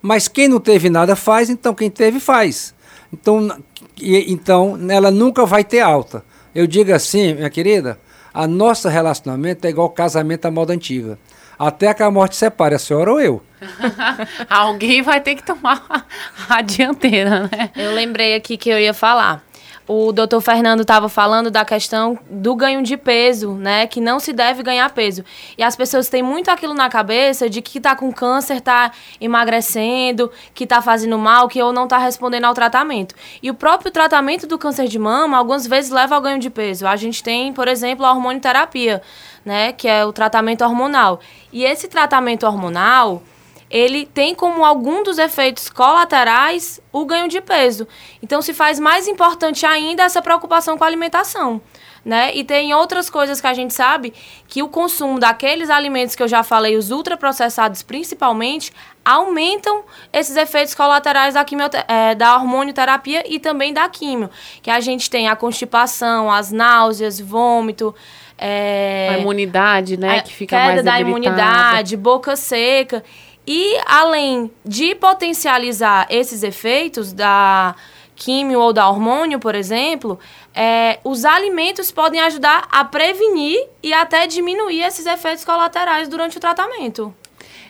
[0.07, 2.75] Mas quem não teve nada faz, então quem teve faz.
[3.11, 3.57] Então,
[3.99, 6.23] e, então ela nunca vai ter alta.
[6.55, 7.99] Eu digo assim, minha querida,
[8.35, 11.19] a nosso relacionamento é igual casamento à moda antiga.
[11.59, 13.43] Até que a morte separe, a senhora ou eu.
[14.47, 15.83] Alguém vai ter que tomar
[16.51, 17.71] a dianteira, né?
[17.75, 19.43] Eu lembrei aqui que eu ia falar
[19.87, 23.87] o doutor Fernando estava falando da questão do ganho de peso, né?
[23.87, 25.23] Que não se deve ganhar peso.
[25.59, 30.31] E as pessoas têm muito aquilo na cabeça de que está com câncer, está emagrecendo,
[30.55, 33.15] que está fazendo mal, que ou não está respondendo ao tratamento.
[33.43, 36.87] E o próprio tratamento do câncer de mama, algumas vezes, leva ao ganho de peso.
[36.87, 39.03] A gente tem, por exemplo, a hormonioterapia,
[39.45, 39.73] né?
[39.73, 41.21] Que é o tratamento hormonal.
[41.53, 43.23] E esse tratamento hormonal
[43.71, 47.87] ele tem como algum dos efeitos colaterais o ganho de peso.
[48.23, 51.61] Então se faz mais importante ainda essa preocupação com a alimentação.
[52.05, 52.35] Né?
[52.35, 54.13] E tem outras coisas que a gente sabe
[54.47, 58.71] que o consumo daqueles alimentos que eu já falei, os ultraprocessados principalmente,
[59.03, 61.47] aumentam esses efeitos colaterais da,
[61.89, 64.29] é, da hormonioterapia e também da quimio.
[64.63, 67.95] Que a gente tem a constipação, as náuseas, vômito.
[68.37, 70.21] É, a imunidade, né?
[70.21, 73.03] que fica queda mais da imunidade, boca seca.
[73.47, 77.75] E além de potencializar esses efeitos da
[78.17, 80.19] químio ou da hormônio, por exemplo,
[80.55, 86.41] é, os alimentos podem ajudar a prevenir e até diminuir esses efeitos colaterais durante o
[86.41, 87.15] tratamento.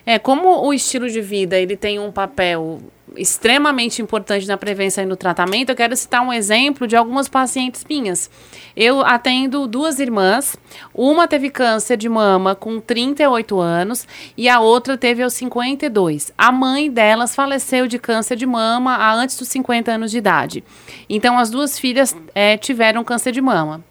[0.05, 2.79] É, como o estilo de vida ele tem um papel
[3.17, 7.85] extremamente importante na prevenção e no tratamento, eu quero citar um exemplo de algumas pacientes
[7.89, 8.29] minhas.
[8.75, 10.57] Eu atendo duas irmãs,
[10.93, 16.31] uma teve câncer de mama com 38 anos e a outra teve aos 52.
[16.37, 20.63] A mãe delas faleceu de câncer de mama antes dos 50 anos de idade.
[21.09, 23.83] Então, as duas filhas é, tiveram câncer de mama.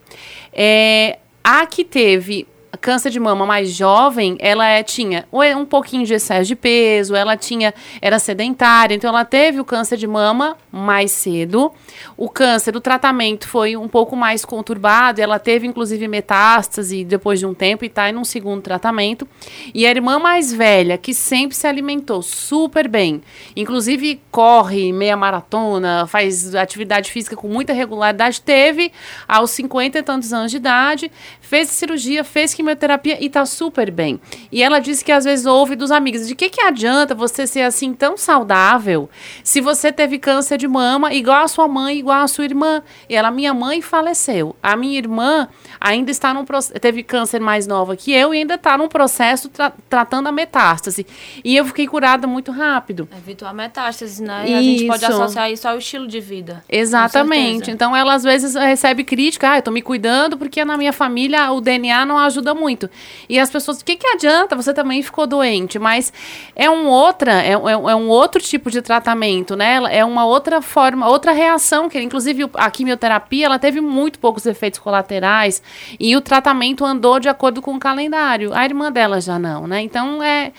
[0.52, 2.46] É, a que teve
[2.80, 7.36] câncer de mama mais jovem, ela é, tinha um pouquinho de excesso de peso, ela
[7.36, 11.72] tinha era sedentária, então ela teve o câncer de mama mais cedo.
[12.16, 17.46] O câncer, o tratamento foi um pouco mais conturbado, ela teve inclusive metástase depois de
[17.46, 19.26] um tempo e está em um segundo tratamento.
[19.72, 23.22] E a irmã mais velha, que sempre se alimentou super bem,
[23.56, 28.92] inclusive corre meia maratona, faz atividade física com muita regularidade, teve
[29.28, 31.10] aos 50 e tantos anos de idade,
[31.40, 34.18] fez cirurgia, fez quimioterapia e tá super bem.
[34.50, 37.60] E ela disse que às vezes ouve dos amigos, de que que adianta você ser
[37.60, 39.08] assim tão saudável
[39.42, 42.82] se você teve câncer de mama igual a sua mãe, igual a sua irmã?
[43.08, 44.56] E ela, minha mãe faleceu.
[44.62, 45.48] A minha irmã
[45.80, 46.44] ainda está num
[46.80, 51.06] teve câncer mais nova que eu e ainda está num processo tra tratando a metástase.
[51.44, 53.08] E eu fiquei curada muito rápido.
[53.16, 54.44] Evitou a metástase, né?
[54.46, 56.64] E a gente pode associar isso ao estilo de vida.
[56.68, 57.70] Exatamente.
[57.70, 61.50] Então ela às vezes recebe crítica, ah, eu tô me cuidando porque na minha família
[61.50, 62.88] o DNA não ajuda muito.
[63.28, 64.56] E as pessoas, o que, que adianta?
[64.56, 66.12] Você também ficou doente, mas
[66.54, 69.80] é um outra, é, é, é um outro tipo de tratamento, né?
[69.90, 74.78] É uma outra forma, outra reação que, inclusive, a quimioterapia, ela teve muito poucos efeitos
[74.78, 75.62] colaterais
[75.98, 78.52] e o tratamento andou de acordo com o calendário.
[78.54, 79.82] A irmã dela já não, né?
[79.82, 80.52] Então é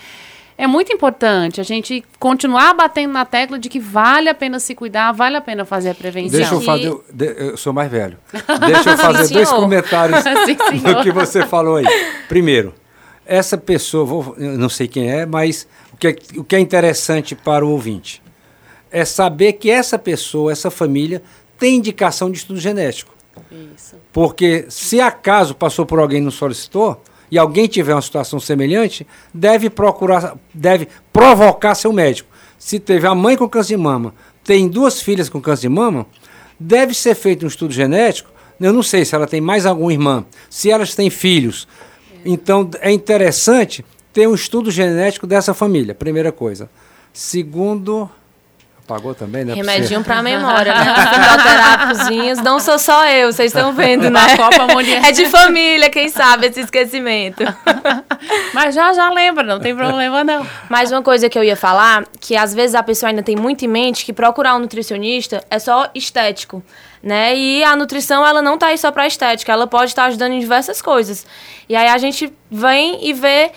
[0.57, 4.73] é muito importante a gente continuar batendo na tecla de que vale a pena se
[4.73, 6.39] cuidar, vale a pena fazer a prevenção.
[6.39, 6.97] Deixa eu fazer,
[7.37, 8.17] eu sou mais velho.
[8.65, 11.85] Deixa eu fazer Sim, dois comentários Sim, do que você falou aí.
[12.29, 12.73] Primeiro,
[13.25, 17.35] essa pessoa, vou, não sei quem é, mas o que é, o que é interessante
[17.35, 18.21] para o ouvinte
[18.91, 21.21] é saber que essa pessoa, essa família,
[21.57, 23.13] tem indicação de estudo genético.
[23.75, 23.97] Isso.
[24.13, 29.05] Porque se acaso passou por alguém e não solicitou, e alguém tiver uma situação semelhante,
[29.33, 32.29] deve procurar, deve provocar seu médico.
[32.57, 36.05] Se teve a mãe com câncer de mama, tem duas filhas com câncer de mama,
[36.59, 38.29] deve ser feito um estudo genético.
[38.59, 41.67] Eu não sei se ela tem mais alguma irmã, se elas têm filhos.
[42.23, 46.69] Então é interessante ter um estudo genético dessa família, primeira coisa.
[47.11, 48.09] Segundo,
[48.87, 49.55] Pagou também, né?
[49.55, 50.93] Remedinho para a memória, né?
[50.93, 52.39] Fitoterápicozinhos.
[52.43, 54.37] Não sou só eu, vocês estão vendo, né?
[54.37, 55.03] Copa Mulher.
[55.03, 57.43] É de família, quem sabe, esse esquecimento.
[58.53, 60.45] Mas já, já lembra, não tem problema não.
[60.69, 63.65] Mas uma coisa que eu ia falar, que às vezes a pessoa ainda tem muito
[63.65, 66.63] em mente que procurar um nutricionista é só estético.
[67.01, 67.35] Né?
[67.35, 70.33] E a nutrição, ela não tá aí só para estética, ela pode estar tá ajudando
[70.33, 71.25] em diversas coisas.
[71.67, 73.51] E aí a gente vem e vê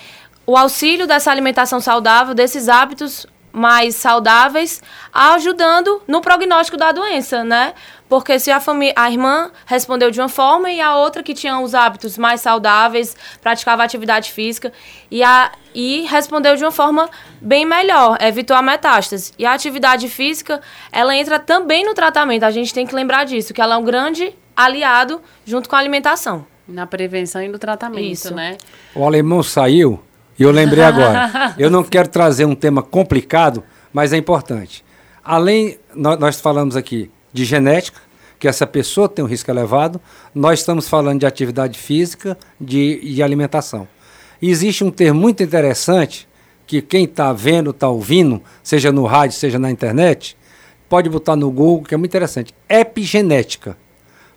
[0.47, 3.27] o auxílio dessa alimentação saudável, desses hábitos
[3.59, 4.81] mais saudáveis,
[5.13, 7.75] ajudando no prognóstico da doença, né?
[8.09, 11.59] Porque se a, família, a irmã respondeu de uma forma e a outra que tinha
[11.61, 14.73] os hábitos mais saudáveis, praticava atividade física
[15.11, 19.33] e, a, e respondeu de uma forma bem melhor, evitou a metástase.
[19.39, 22.45] E a atividade física, ela entra também no tratamento.
[22.45, 25.79] A gente tem que lembrar disso, que ela é um grande aliado junto com a
[25.79, 26.47] alimentação.
[26.67, 28.35] Na prevenção e no tratamento, Isso.
[28.35, 28.57] né?
[28.95, 30.03] O alemão saiu
[30.39, 31.55] e eu lembrei agora.
[31.59, 34.85] eu não quero trazer um tema complicado, mas é importante.
[35.25, 38.01] Além, nós, falamos aqui de genética,
[38.39, 40.01] que essa pessoa tem um risco elevado,
[40.35, 43.89] nós estamos falando de atividade física de, e alimentação.
[44.41, 46.29] E existe um termo muito interessante
[46.67, 50.37] que quem está vendo, está ouvindo, seja no rádio, seja na internet,
[50.89, 52.55] pode botar no Google, que é muito interessante.
[52.69, 53.77] Epigenética.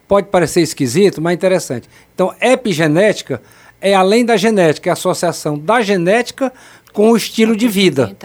[0.08, 1.90] Pode parecer esquisito, mas é interessante.
[2.14, 3.42] Então, epigenética
[3.82, 6.54] é além da genética, é a associação da genética
[6.94, 8.16] com o estilo de vida.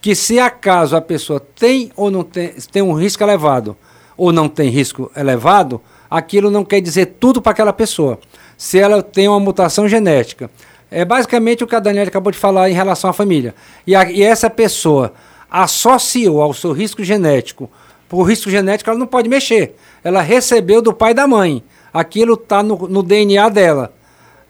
[0.00, 3.76] Que se acaso a pessoa tem ou não tem, tem um risco elevado
[4.16, 8.18] ou não tem risco elevado, aquilo não quer dizer tudo para aquela pessoa.
[8.56, 10.50] Se ela tem uma mutação genética.
[10.90, 13.54] É basicamente o que a Daniela acabou de falar em relação à família.
[13.84, 15.12] E, a, e essa pessoa
[15.50, 17.68] associou ao seu risco genético,
[18.10, 19.74] o risco genético ela não pode mexer.
[20.04, 21.64] Ela recebeu do pai e da mãe.
[21.92, 23.92] Aquilo está no, no DNA dela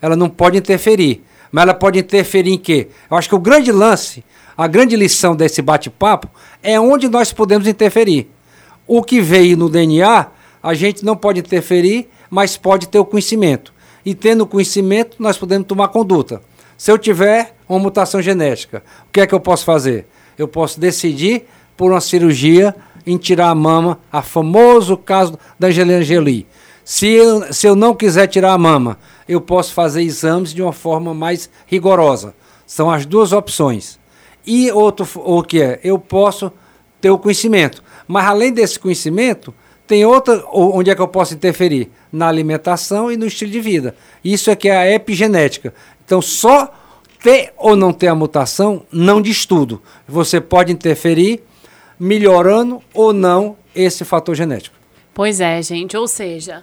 [0.04, 1.24] ela não pode interferir.
[1.50, 2.88] Mas ela pode interferir em quê?
[3.10, 4.22] Eu acho que o grande lance,
[4.54, 6.28] a grande lição desse bate-papo
[6.62, 8.28] é onde nós podemos interferir.
[8.86, 10.26] O que veio no DNA,
[10.62, 13.72] a gente não pode interferir, mas pode ter o conhecimento.
[14.04, 16.42] E tendo o conhecimento, nós podemos tomar conduta.
[16.76, 20.06] Se eu tiver uma mutação genética, o que é que eu posso fazer?
[20.36, 21.44] Eu posso decidir
[21.78, 22.76] por uma cirurgia
[23.06, 26.46] em tirar a mama, a famoso caso da Angelina Jolie.
[26.84, 28.98] Se eu, se eu não quiser tirar a mama,
[29.28, 32.34] eu posso fazer exames de uma forma mais rigorosa.
[32.66, 33.98] São as duas opções.
[34.46, 35.80] E outro, o que é?
[35.82, 36.52] Eu posso
[37.00, 37.82] ter o conhecimento.
[38.06, 39.54] Mas além desse conhecimento,
[39.86, 41.90] tem outra onde é que eu posso interferir?
[42.12, 43.94] Na alimentação e no estilo de vida.
[44.24, 45.74] Isso é que é a epigenética.
[46.04, 46.72] Então, só
[47.22, 49.82] ter ou não ter a mutação não diz tudo.
[50.06, 51.42] Você pode interferir
[51.98, 54.76] melhorando ou não esse fator genético.
[55.12, 55.96] Pois é, gente.
[55.96, 56.62] Ou seja,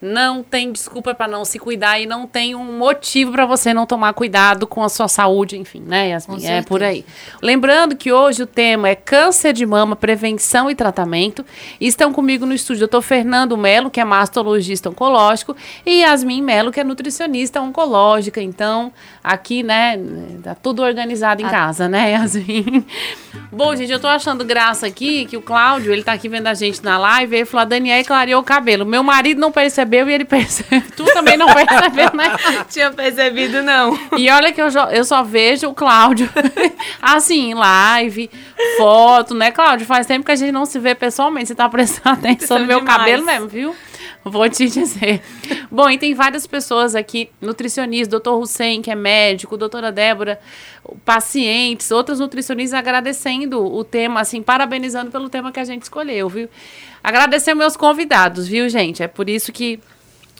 [0.00, 3.84] não tem desculpa para não se cuidar e não tem um motivo para você não
[3.84, 6.46] tomar cuidado com a sua saúde, enfim, né, Yasmin?
[6.46, 7.04] É por aí.
[7.42, 11.44] Lembrando que hoje o tema é câncer de mama, prevenção e tratamento.
[11.80, 16.42] E estão comigo no estúdio o doutor Fernando Melo, que é mastologista oncológico, e Yasmin
[16.42, 18.40] Melo, que é nutricionista oncológica.
[18.40, 18.92] Então,
[19.22, 19.98] aqui, né,
[20.42, 21.50] tá tudo organizado em a...
[21.50, 22.86] casa, né, Yasmin?
[23.50, 26.54] Bom, gente, eu tô achando graça aqui que o Cláudio, ele tá aqui vendo a
[26.54, 28.86] gente na live, ele falou: a Daniela clareou o cabelo.
[28.86, 30.82] Meu marido não percebeu percebeu e ele percebeu.
[30.94, 32.36] Tu também não percebeu, né?
[32.68, 33.98] Tinha percebido, não.
[34.16, 36.28] E olha que eu, eu só vejo o Cláudio
[37.00, 38.30] assim, live,
[38.76, 39.86] foto, né, Cláudio?
[39.86, 41.48] Faz tempo que a gente não se vê pessoalmente.
[41.48, 42.98] Você tá prestando atenção no meu demais.
[42.98, 43.76] cabelo mesmo, viu?
[44.30, 45.22] Vou te dizer.
[45.70, 50.40] Bom, e tem várias pessoas aqui, nutricionistas, doutor Hussein, que é médico, doutora Débora,
[51.04, 56.48] pacientes, outros nutricionistas agradecendo o tema, assim, parabenizando pelo tema que a gente escolheu, viu?
[57.02, 59.02] Agradecer meus convidados, viu, gente?
[59.02, 59.80] É por isso que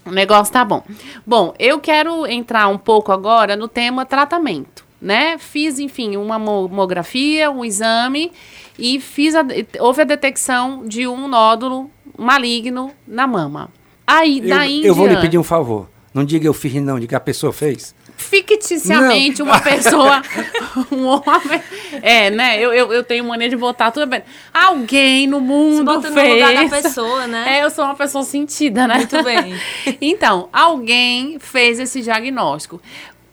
[0.05, 0.83] o negócio tá bom.
[1.27, 5.39] Bom, eu quero entrar um pouco agora no tema tratamento, né?
[5.39, 8.33] Fiz, enfim, uma mamografia, um exame
[8.79, 9.45] e fiz a,
[9.81, 13.71] houve a detecção de um nódulo maligno na mama.
[14.09, 15.89] Aí, eu, daí Eu vou lhe pedir um favor.
[16.15, 19.47] Não diga eu fiz, não, diga a pessoa fez ficticiamente não.
[19.47, 20.23] uma pessoa,
[20.91, 21.63] um homem.
[22.03, 22.59] É, né?
[22.59, 24.23] Eu, eu, eu tenho mania de botar tudo bem.
[24.53, 26.29] Alguém no mundo Você bota fez.
[26.29, 27.59] No lugar da pessoa, né?
[27.59, 28.97] É, eu sou uma pessoa sentida, né?
[28.97, 29.55] Muito bem.
[30.01, 32.83] então, alguém fez esse diagnóstico.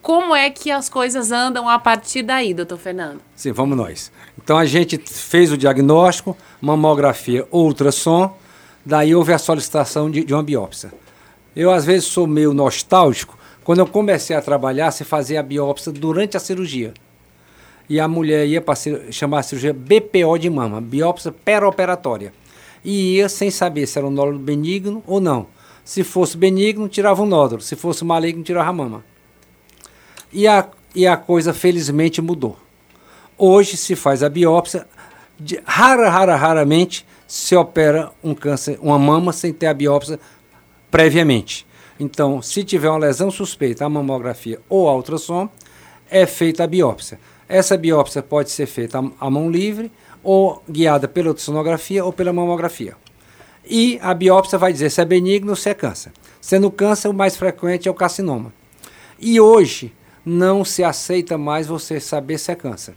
[0.02, 3.20] Como é que as coisas andam a partir daí, doutor Fernando?
[3.36, 4.12] Sim, vamos nós.
[4.42, 8.38] Então a gente fez o diagnóstico, mamografia, ultrassom,
[8.86, 10.94] daí houve a solicitação de, de uma biópsia.
[11.56, 15.92] Eu, às vezes, sou meio nostálgico, quando eu comecei a trabalhar, se fazia a biópsia
[15.92, 16.94] durante a cirurgia.
[17.90, 18.78] E a mulher ia para
[19.12, 22.34] chamar a cirurgia BPO de mama, biópsia peroperatória.
[22.84, 25.48] E ia sem saber se era um nódulo benigno ou não.
[25.84, 27.62] Se fosse benigno, tirava um nódulo.
[27.62, 29.04] Se fosse maligno, tirava a mama.
[30.32, 32.58] E a, e a coisa, felizmente, mudou.
[33.38, 34.88] Hoje se faz a biópsia,
[35.40, 40.20] de, rara, rara, raramente se opera um câncer, uma mama sem ter a biópsia
[40.92, 41.66] previamente.
[42.00, 45.50] Então, se tiver uma lesão suspeita, a mamografia ou a ultrassom,
[46.10, 47.20] é feita a biópsia.
[47.48, 49.92] Essa biópsia pode ser feita à mão livre
[50.24, 52.96] ou guiada pela ultrassonografia ou pela mamografia.
[53.68, 56.12] E a biópsia vai dizer se é benigno ou se é câncer.
[56.42, 58.54] Sendo câncer, o mais frequente é o carcinoma.
[59.20, 59.94] E hoje
[60.26, 62.96] não se aceita mais você saber se é câncer.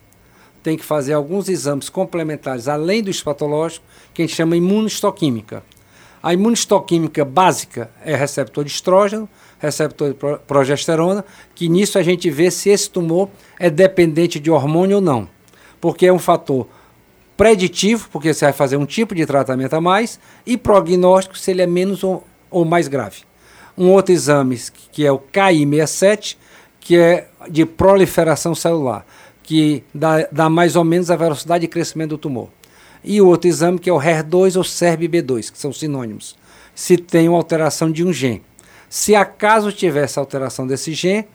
[0.63, 5.63] Tem que fazer alguns exames complementares, além do histopatológico, que a gente chama imunohistoquímica.
[6.23, 9.29] A imunistoquímica básica é receptor de estrógeno,
[9.59, 13.29] receptor de progesterona, que nisso a gente vê se esse tumor
[13.59, 15.29] é dependente de hormônio ou não.
[15.81, 16.67] Porque é um fator
[17.37, 21.63] preditivo, porque você vai fazer um tipo de tratamento a mais, e prognóstico, se ele
[21.63, 23.23] é menos ou, ou mais grave.
[23.77, 26.37] Um outro exame, que é o KI67,
[26.81, 29.07] que é de proliferação celular,
[29.49, 32.51] que dá, dá mais ou menos a velocidade de crescimento do tumor
[33.03, 36.37] e o outro exame que é o HER2 ou SERB-B2, que são sinônimos,
[36.75, 38.43] se tem uma alteração de um gene.
[38.91, 41.27] Se acaso tiver essa alteração desse gene,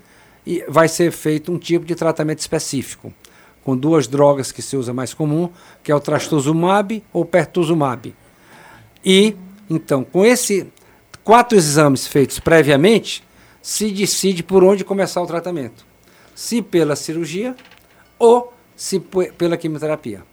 [0.68, 3.12] vai ser feito um tipo de tratamento específico,
[3.64, 5.50] com duas drogas que se usa mais comum,
[5.84, 8.14] que é o trastuzumab ou pertuzumab.
[9.04, 9.36] E,
[9.68, 10.68] então, com esses
[11.24, 13.24] quatro exames feitos previamente,
[13.60, 15.84] se decide por onde começar o tratamento.
[16.36, 17.56] Se pela cirurgia
[18.24, 19.02] ou se
[19.38, 20.24] pela quimioterapia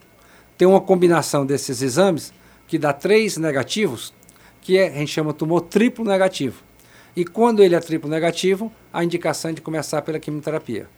[0.56, 2.32] tem uma combinação desses exames
[2.68, 4.14] que dá três negativos,
[4.60, 6.62] que é, a gente chama tumor triplo negativo.
[7.16, 10.88] E quando ele é triplo negativo, a indicação é de começar pela quimioterapia.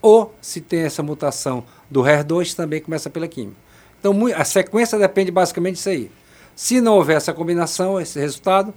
[0.00, 3.54] Ou, se tem essa mutação do HER2, também começa pela quimio.
[4.00, 6.10] Então, a sequência depende basicamente disso aí.
[6.56, 8.74] Se não houver essa combinação, esse resultado,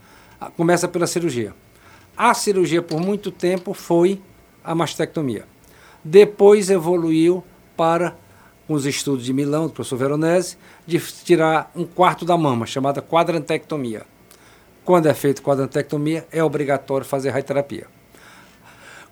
[0.56, 1.52] começa pela cirurgia.
[2.16, 4.22] A cirurgia, por muito tempo, foi
[4.64, 5.46] a mastectomia.
[6.04, 7.44] Depois evoluiu
[7.76, 8.16] para
[8.68, 10.58] com os estudos de Milão, do professor Veronese,
[10.88, 14.04] de tirar um quarto da mama, chamada quadrantectomia.
[14.84, 17.88] Quando é feita quadrantectomia, é obrigatório fazer radioterapia.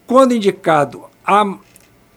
[0.05, 1.57] Quando indicado a,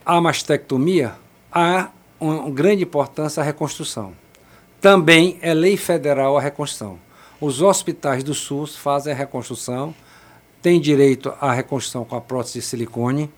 [0.05, 1.15] a mastectomia,
[1.53, 4.13] há uma grande importância a reconstrução.
[4.81, 6.99] Também é lei federal a reconstrução.
[7.41, 9.95] Os hospitais do SUS fazem a reconstrução,
[10.63, 13.31] têm direito à reconstrução com a prótese de silicone.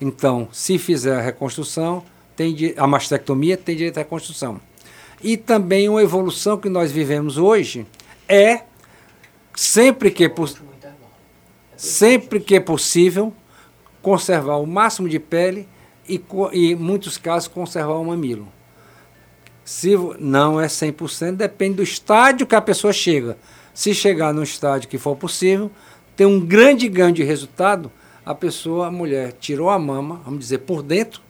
[0.00, 2.02] Então, se fizer a reconstrução,
[2.36, 4.60] tem a mastectomia tem direito à reconstrução.
[5.22, 7.86] E também uma evolução que nós vivemos hoje
[8.28, 8.62] é
[9.54, 10.30] sempre que
[11.76, 13.32] sempre que possível
[14.02, 15.66] conservar o máximo de pele
[16.06, 16.22] e,
[16.52, 18.48] em muitos casos conservar o mamilo.
[19.64, 23.38] Se não é 100%, depende do estádio que a pessoa chega.
[23.72, 25.70] Se chegar no estádio que for possível,
[26.14, 27.90] tem um grande ganho de resultado,
[28.26, 31.23] a pessoa, a mulher, tirou a mama, vamos dizer, por dentro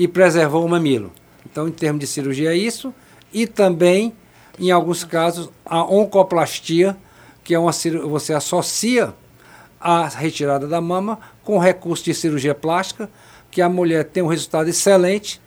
[0.00, 1.12] e preservou o mamilo.
[1.44, 2.94] Então, em termos de cirurgia, é isso.
[3.30, 4.14] E também,
[4.58, 6.96] em alguns casos, a oncoplastia,
[7.44, 9.12] que é uma você associa
[9.78, 13.10] a retirada da mama com recurso de cirurgia plástica,
[13.50, 15.38] que a mulher tem um resultado excelente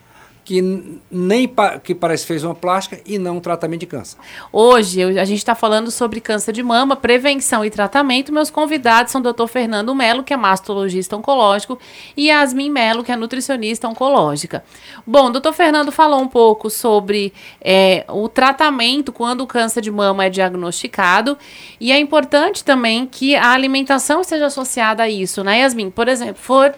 [0.45, 0.61] que
[1.09, 4.17] nem pa, que parece fez uma plástica e não um tratamento de câncer.
[4.51, 8.33] Hoje eu, a gente está falando sobre câncer de mama, prevenção e tratamento.
[8.33, 9.47] Meus convidados são o Dr.
[9.47, 11.79] Fernando Melo, que é mastologista oncológico,
[12.17, 14.63] e Yasmin Melo, que é nutricionista oncológica.
[15.07, 15.53] Bom, o Dr.
[15.53, 21.37] Fernando falou um pouco sobre é, o tratamento quando o câncer de mama é diagnosticado
[21.79, 25.89] e é importante também que a alimentação esteja associada a isso, né, Yasmin?
[25.89, 26.73] Por exemplo, for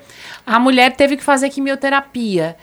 [0.46, 2.56] a mulher teve que fazer quimioterapia.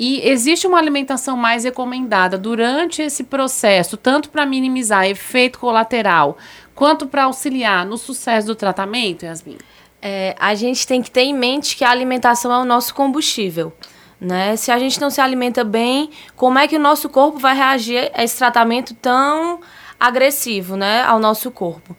[0.00, 6.38] E existe uma alimentação mais recomendada durante esse processo, tanto para minimizar efeito colateral,
[6.72, 9.58] quanto para auxiliar no sucesso do tratamento, Yasmin?
[10.00, 13.72] É, a gente tem que ter em mente que a alimentação é o nosso combustível.
[14.20, 14.54] Né?
[14.54, 18.08] Se a gente não se alimenta bem, como é que o nosso corpo vai reagir
[18.14, 19.58] a esse tratamento tão
[19.98, 21.96] agressivo né, ao nosso corpo?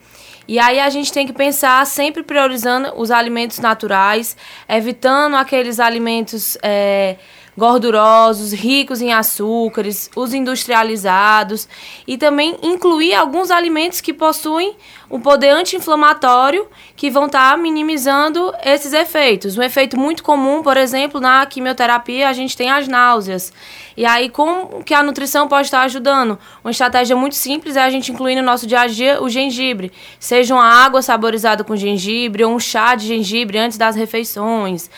[0.47, 4.37] E aí a gente tem que pensar sempre priorizando os alimentos naturais,
[4.69, 6.57] evitando aqueles alimentos.
[6.63, 7.17] É,
[7.59, 11.67] gordurosos, ricos em açúcares, os industrializados
[12.07, 14.75] e também incluir alguns alimentos que possuem
[15.11, 19.57] um poder anti-inflamatório que vão estar tá minimizando esses efeitos.
[19.57, 23.51] Um efeito muito comum, por exemplo, na quimioterapia, a gente tem as náuseas.
[23.97, 26.39] E aí, como que a nutrição pode estar ajudando?
[26.63, 29.91] Uma estratégia muito simples é a gente incluir no nosso dia a dia o gengibre.
[30.19, 34.89] Seja uma água saborizada com gengibre ou um chá de gengibre antes das refeições.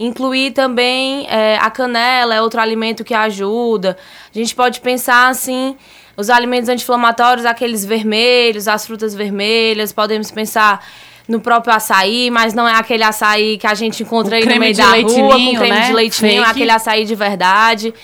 [0.00, 3.98] Incluir também é, a canela, é outro alimento que ajuda.
[4.34, 5.76] A gente pode pensar assim
[6.16, 10.82] os alimentos anti-inflamatórios, aqueles vermelhos, as frutas vermelhas, podemos pensar
[11.28, 14.74] no próprio açaí, mas não é aquele açaí que a gente encontra aí no meio
[14.74, 15.86] da rua, com creme né?
[15.86, 17.94] de leitinho, é aquele açaí de verdade.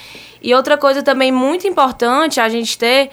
[0.42, 3.10] E outra coisa também muito importante a gente ter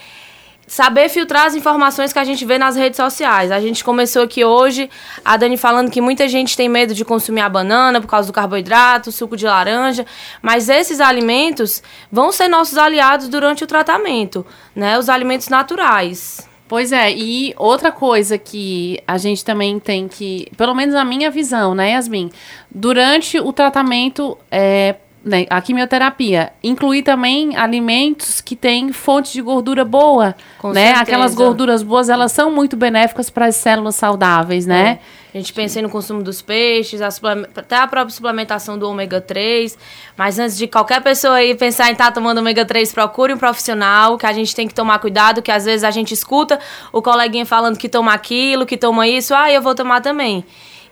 [0.68, 3.52] saber filtrar as informações que a gente vê nas redes sociais.
[3.52, 4.90] A gente começou aqui hoje,
[5.24, 8.34] a Dani falando que muita gente tem medo de consumir a banana por causa do
[8.34, 10.06] carboidrato, suco de laranja,
[10.42, 14.46] mas esses alimentos vão ser nossos aliados durante o tratamento,
[14.76, 14.98] né?
[14.98, 16.48] Os alimentos naturais.
[16.68, 21.30] Pois é, e outra coisa que a gente também tem que, pelo menos na minha
[21.30, 22.32] visão, né, Yasmin?
[22.72, 29.86] Durante o tratamento, é, né, a quimioterapia, incluir também alimentos que têm fonte de gordura
[29.86, 30.88] boa, Com né?
[30.88, 31.02] Certeza.
[31.02, 35.00] Aquelas gorduras boas, elas são muito benéficas para as células saudáveis, né?
[35.00, 35.24] É.
[35.34, 39.76] A gente pensa no consumo dos peixes, a até a própria suplementação do ômega 3.
[40.16, 43.38] Mas antes de qualquer pessoa aí pensar em estar tá tomando ômega 3, procure um
[43.38, 46.60] profissional, que a gente tem que tomar cuidado, que às vezes a gente escuta
[46.92, 50.46] o coleguinha falando que toma aquilo, que toma isso, ah, eu vou tomar também.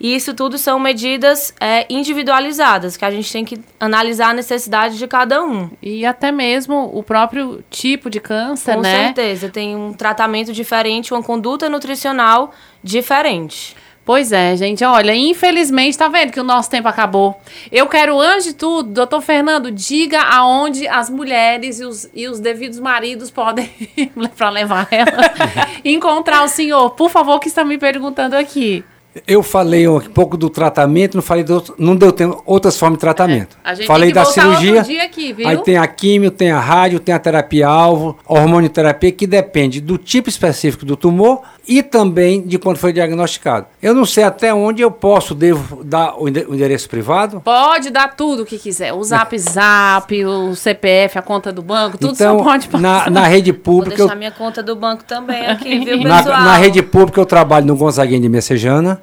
[0.03, 4.97] E isso tudo são medidas é, individualizadas, que a gente tem que analisar a necessidade
[4.97, 5.69] de cada um.
[5.79, 8.97] E até mesmo o próprio tipo de câncer, Com né?
[8.97, 12.51] Com certeza, tem um tratamento diferente, uma conduta nutricional
[12.83, 13.75] diferente.
[14.03, 14.83] Pois é, gente.
[14.83, 17.39] Olha, infelizmente, tá vendo que o nosso tempo acabou.
[17.71, 22.39] Eu quero, antes de tudo, doutor Fernando, diga aonde as mulheres e os, e os
[22.39, 23.69] devidos maridos podem,
[24.35, 25.31] para levar ela,
[25.85, 26.89] encontrar o senhor.
[26.89, 28.83] Por favor, que está me perguntando aqui.
[29.27, 33.01] Eu falei um pouco do tratamento, não falei do, não deu tempo, outras formas de
[33.01, 33.57] tratamento.
[33.63, 34.81] É, falei da cirurgia.
[34.81, 39.27] Aqui, aí tem a químio, tem a rádio, tem a terapia alvo, a hormonioterapia que
[39.27, 43.67] depende do tipo específico do tumor e também de quando foi diagnosticado.
[43.81, 47.41] Eu não sei até onde eu posso devo dar o endereço privado.
[47.41, 51.97] Pode dar tudo o que quiser, o Zap Zap, o CPF, a conta do banco,
[51.97, 52.81] tudo então, só pode passar.
[52.81, 53.97] Na, na rede pública.
[53.97, 56.25] Vou deixar eu, minha conta do banco também aqui, viu, pessoal?
[56.25, 59.01] Na, na rede pública eu trabalho no Gonzaguinha de Messejana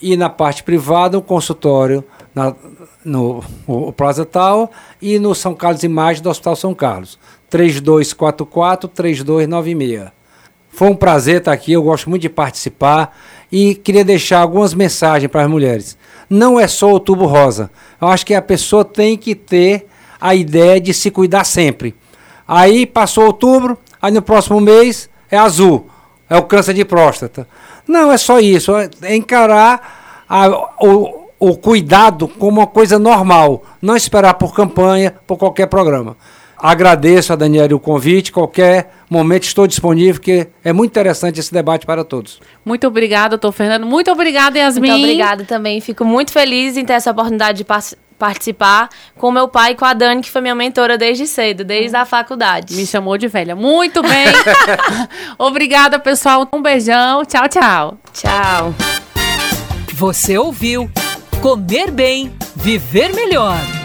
[0.00, 2.54] e na parte privada, um consultório na,
[3.04, 7.18] no o Plaza Tal e no São Carlos Imagem do Hospital São Carlos.
[7.50, 10.12] 3244-3296.
[10.74, 13.16] Foi um prazer estar aqui, eu gosto muito de participar
[13.50, 15.96] e queria deixar algumas mensagens para as mulheres.
[16.28, 17.70] Não é só o tubo rosa.
[18.00, 19.86] Eu acho que a pessoa tem que ter
[20.20, 21.94] a ideia de se cuidar sempre.
[22.46, 25.88] Aí passou outubro, aí no próximo mês é azul,
[26.28, 27.46] é o câncer de próstata.
[27.86, 28.72] Não, é só isso.
[29.00, 30.48] É encarar a,
[30.84, 33.62] o, o cuidado como uma coisa normal.
[33.80, 36.16] Não esperar por campanha, por qualquer programa.
[36.64, 38.32] Agradeço a Daniela o convite.
[38.32, 42.40] Qualquer momento estou disponível, porque é muito interessante esse debate para todos.
[42.64, 43.84] Muito obrigada, doutor Fernando.
[43.84, 44.88] Muito obrigada, Yasmin.
[44.88, 45.78] Muito obrigada também.
[45.82, 47.66] Fico muito feliz em ter essa oportunidade de
[48.18, 51.94] participar com meu pai e com a Dani, que foi minha mentora desde cedo, desde
[51.98, 52.74] a faculdade.
[52.74, 53.54] Me chamou de velha.
[53.54, 54.24] Muito bem.
[55.36, 56.48] Obrigada, pessoal.
[56.50, 57.26] Um beijão.
[57.26, 57.98] Tchau, tchau.
[58.10, 58.74] Tchau.
[59.92, 60.90] Você ouviu
[61.42, 63.83] Comer Bem, Viver Melhor.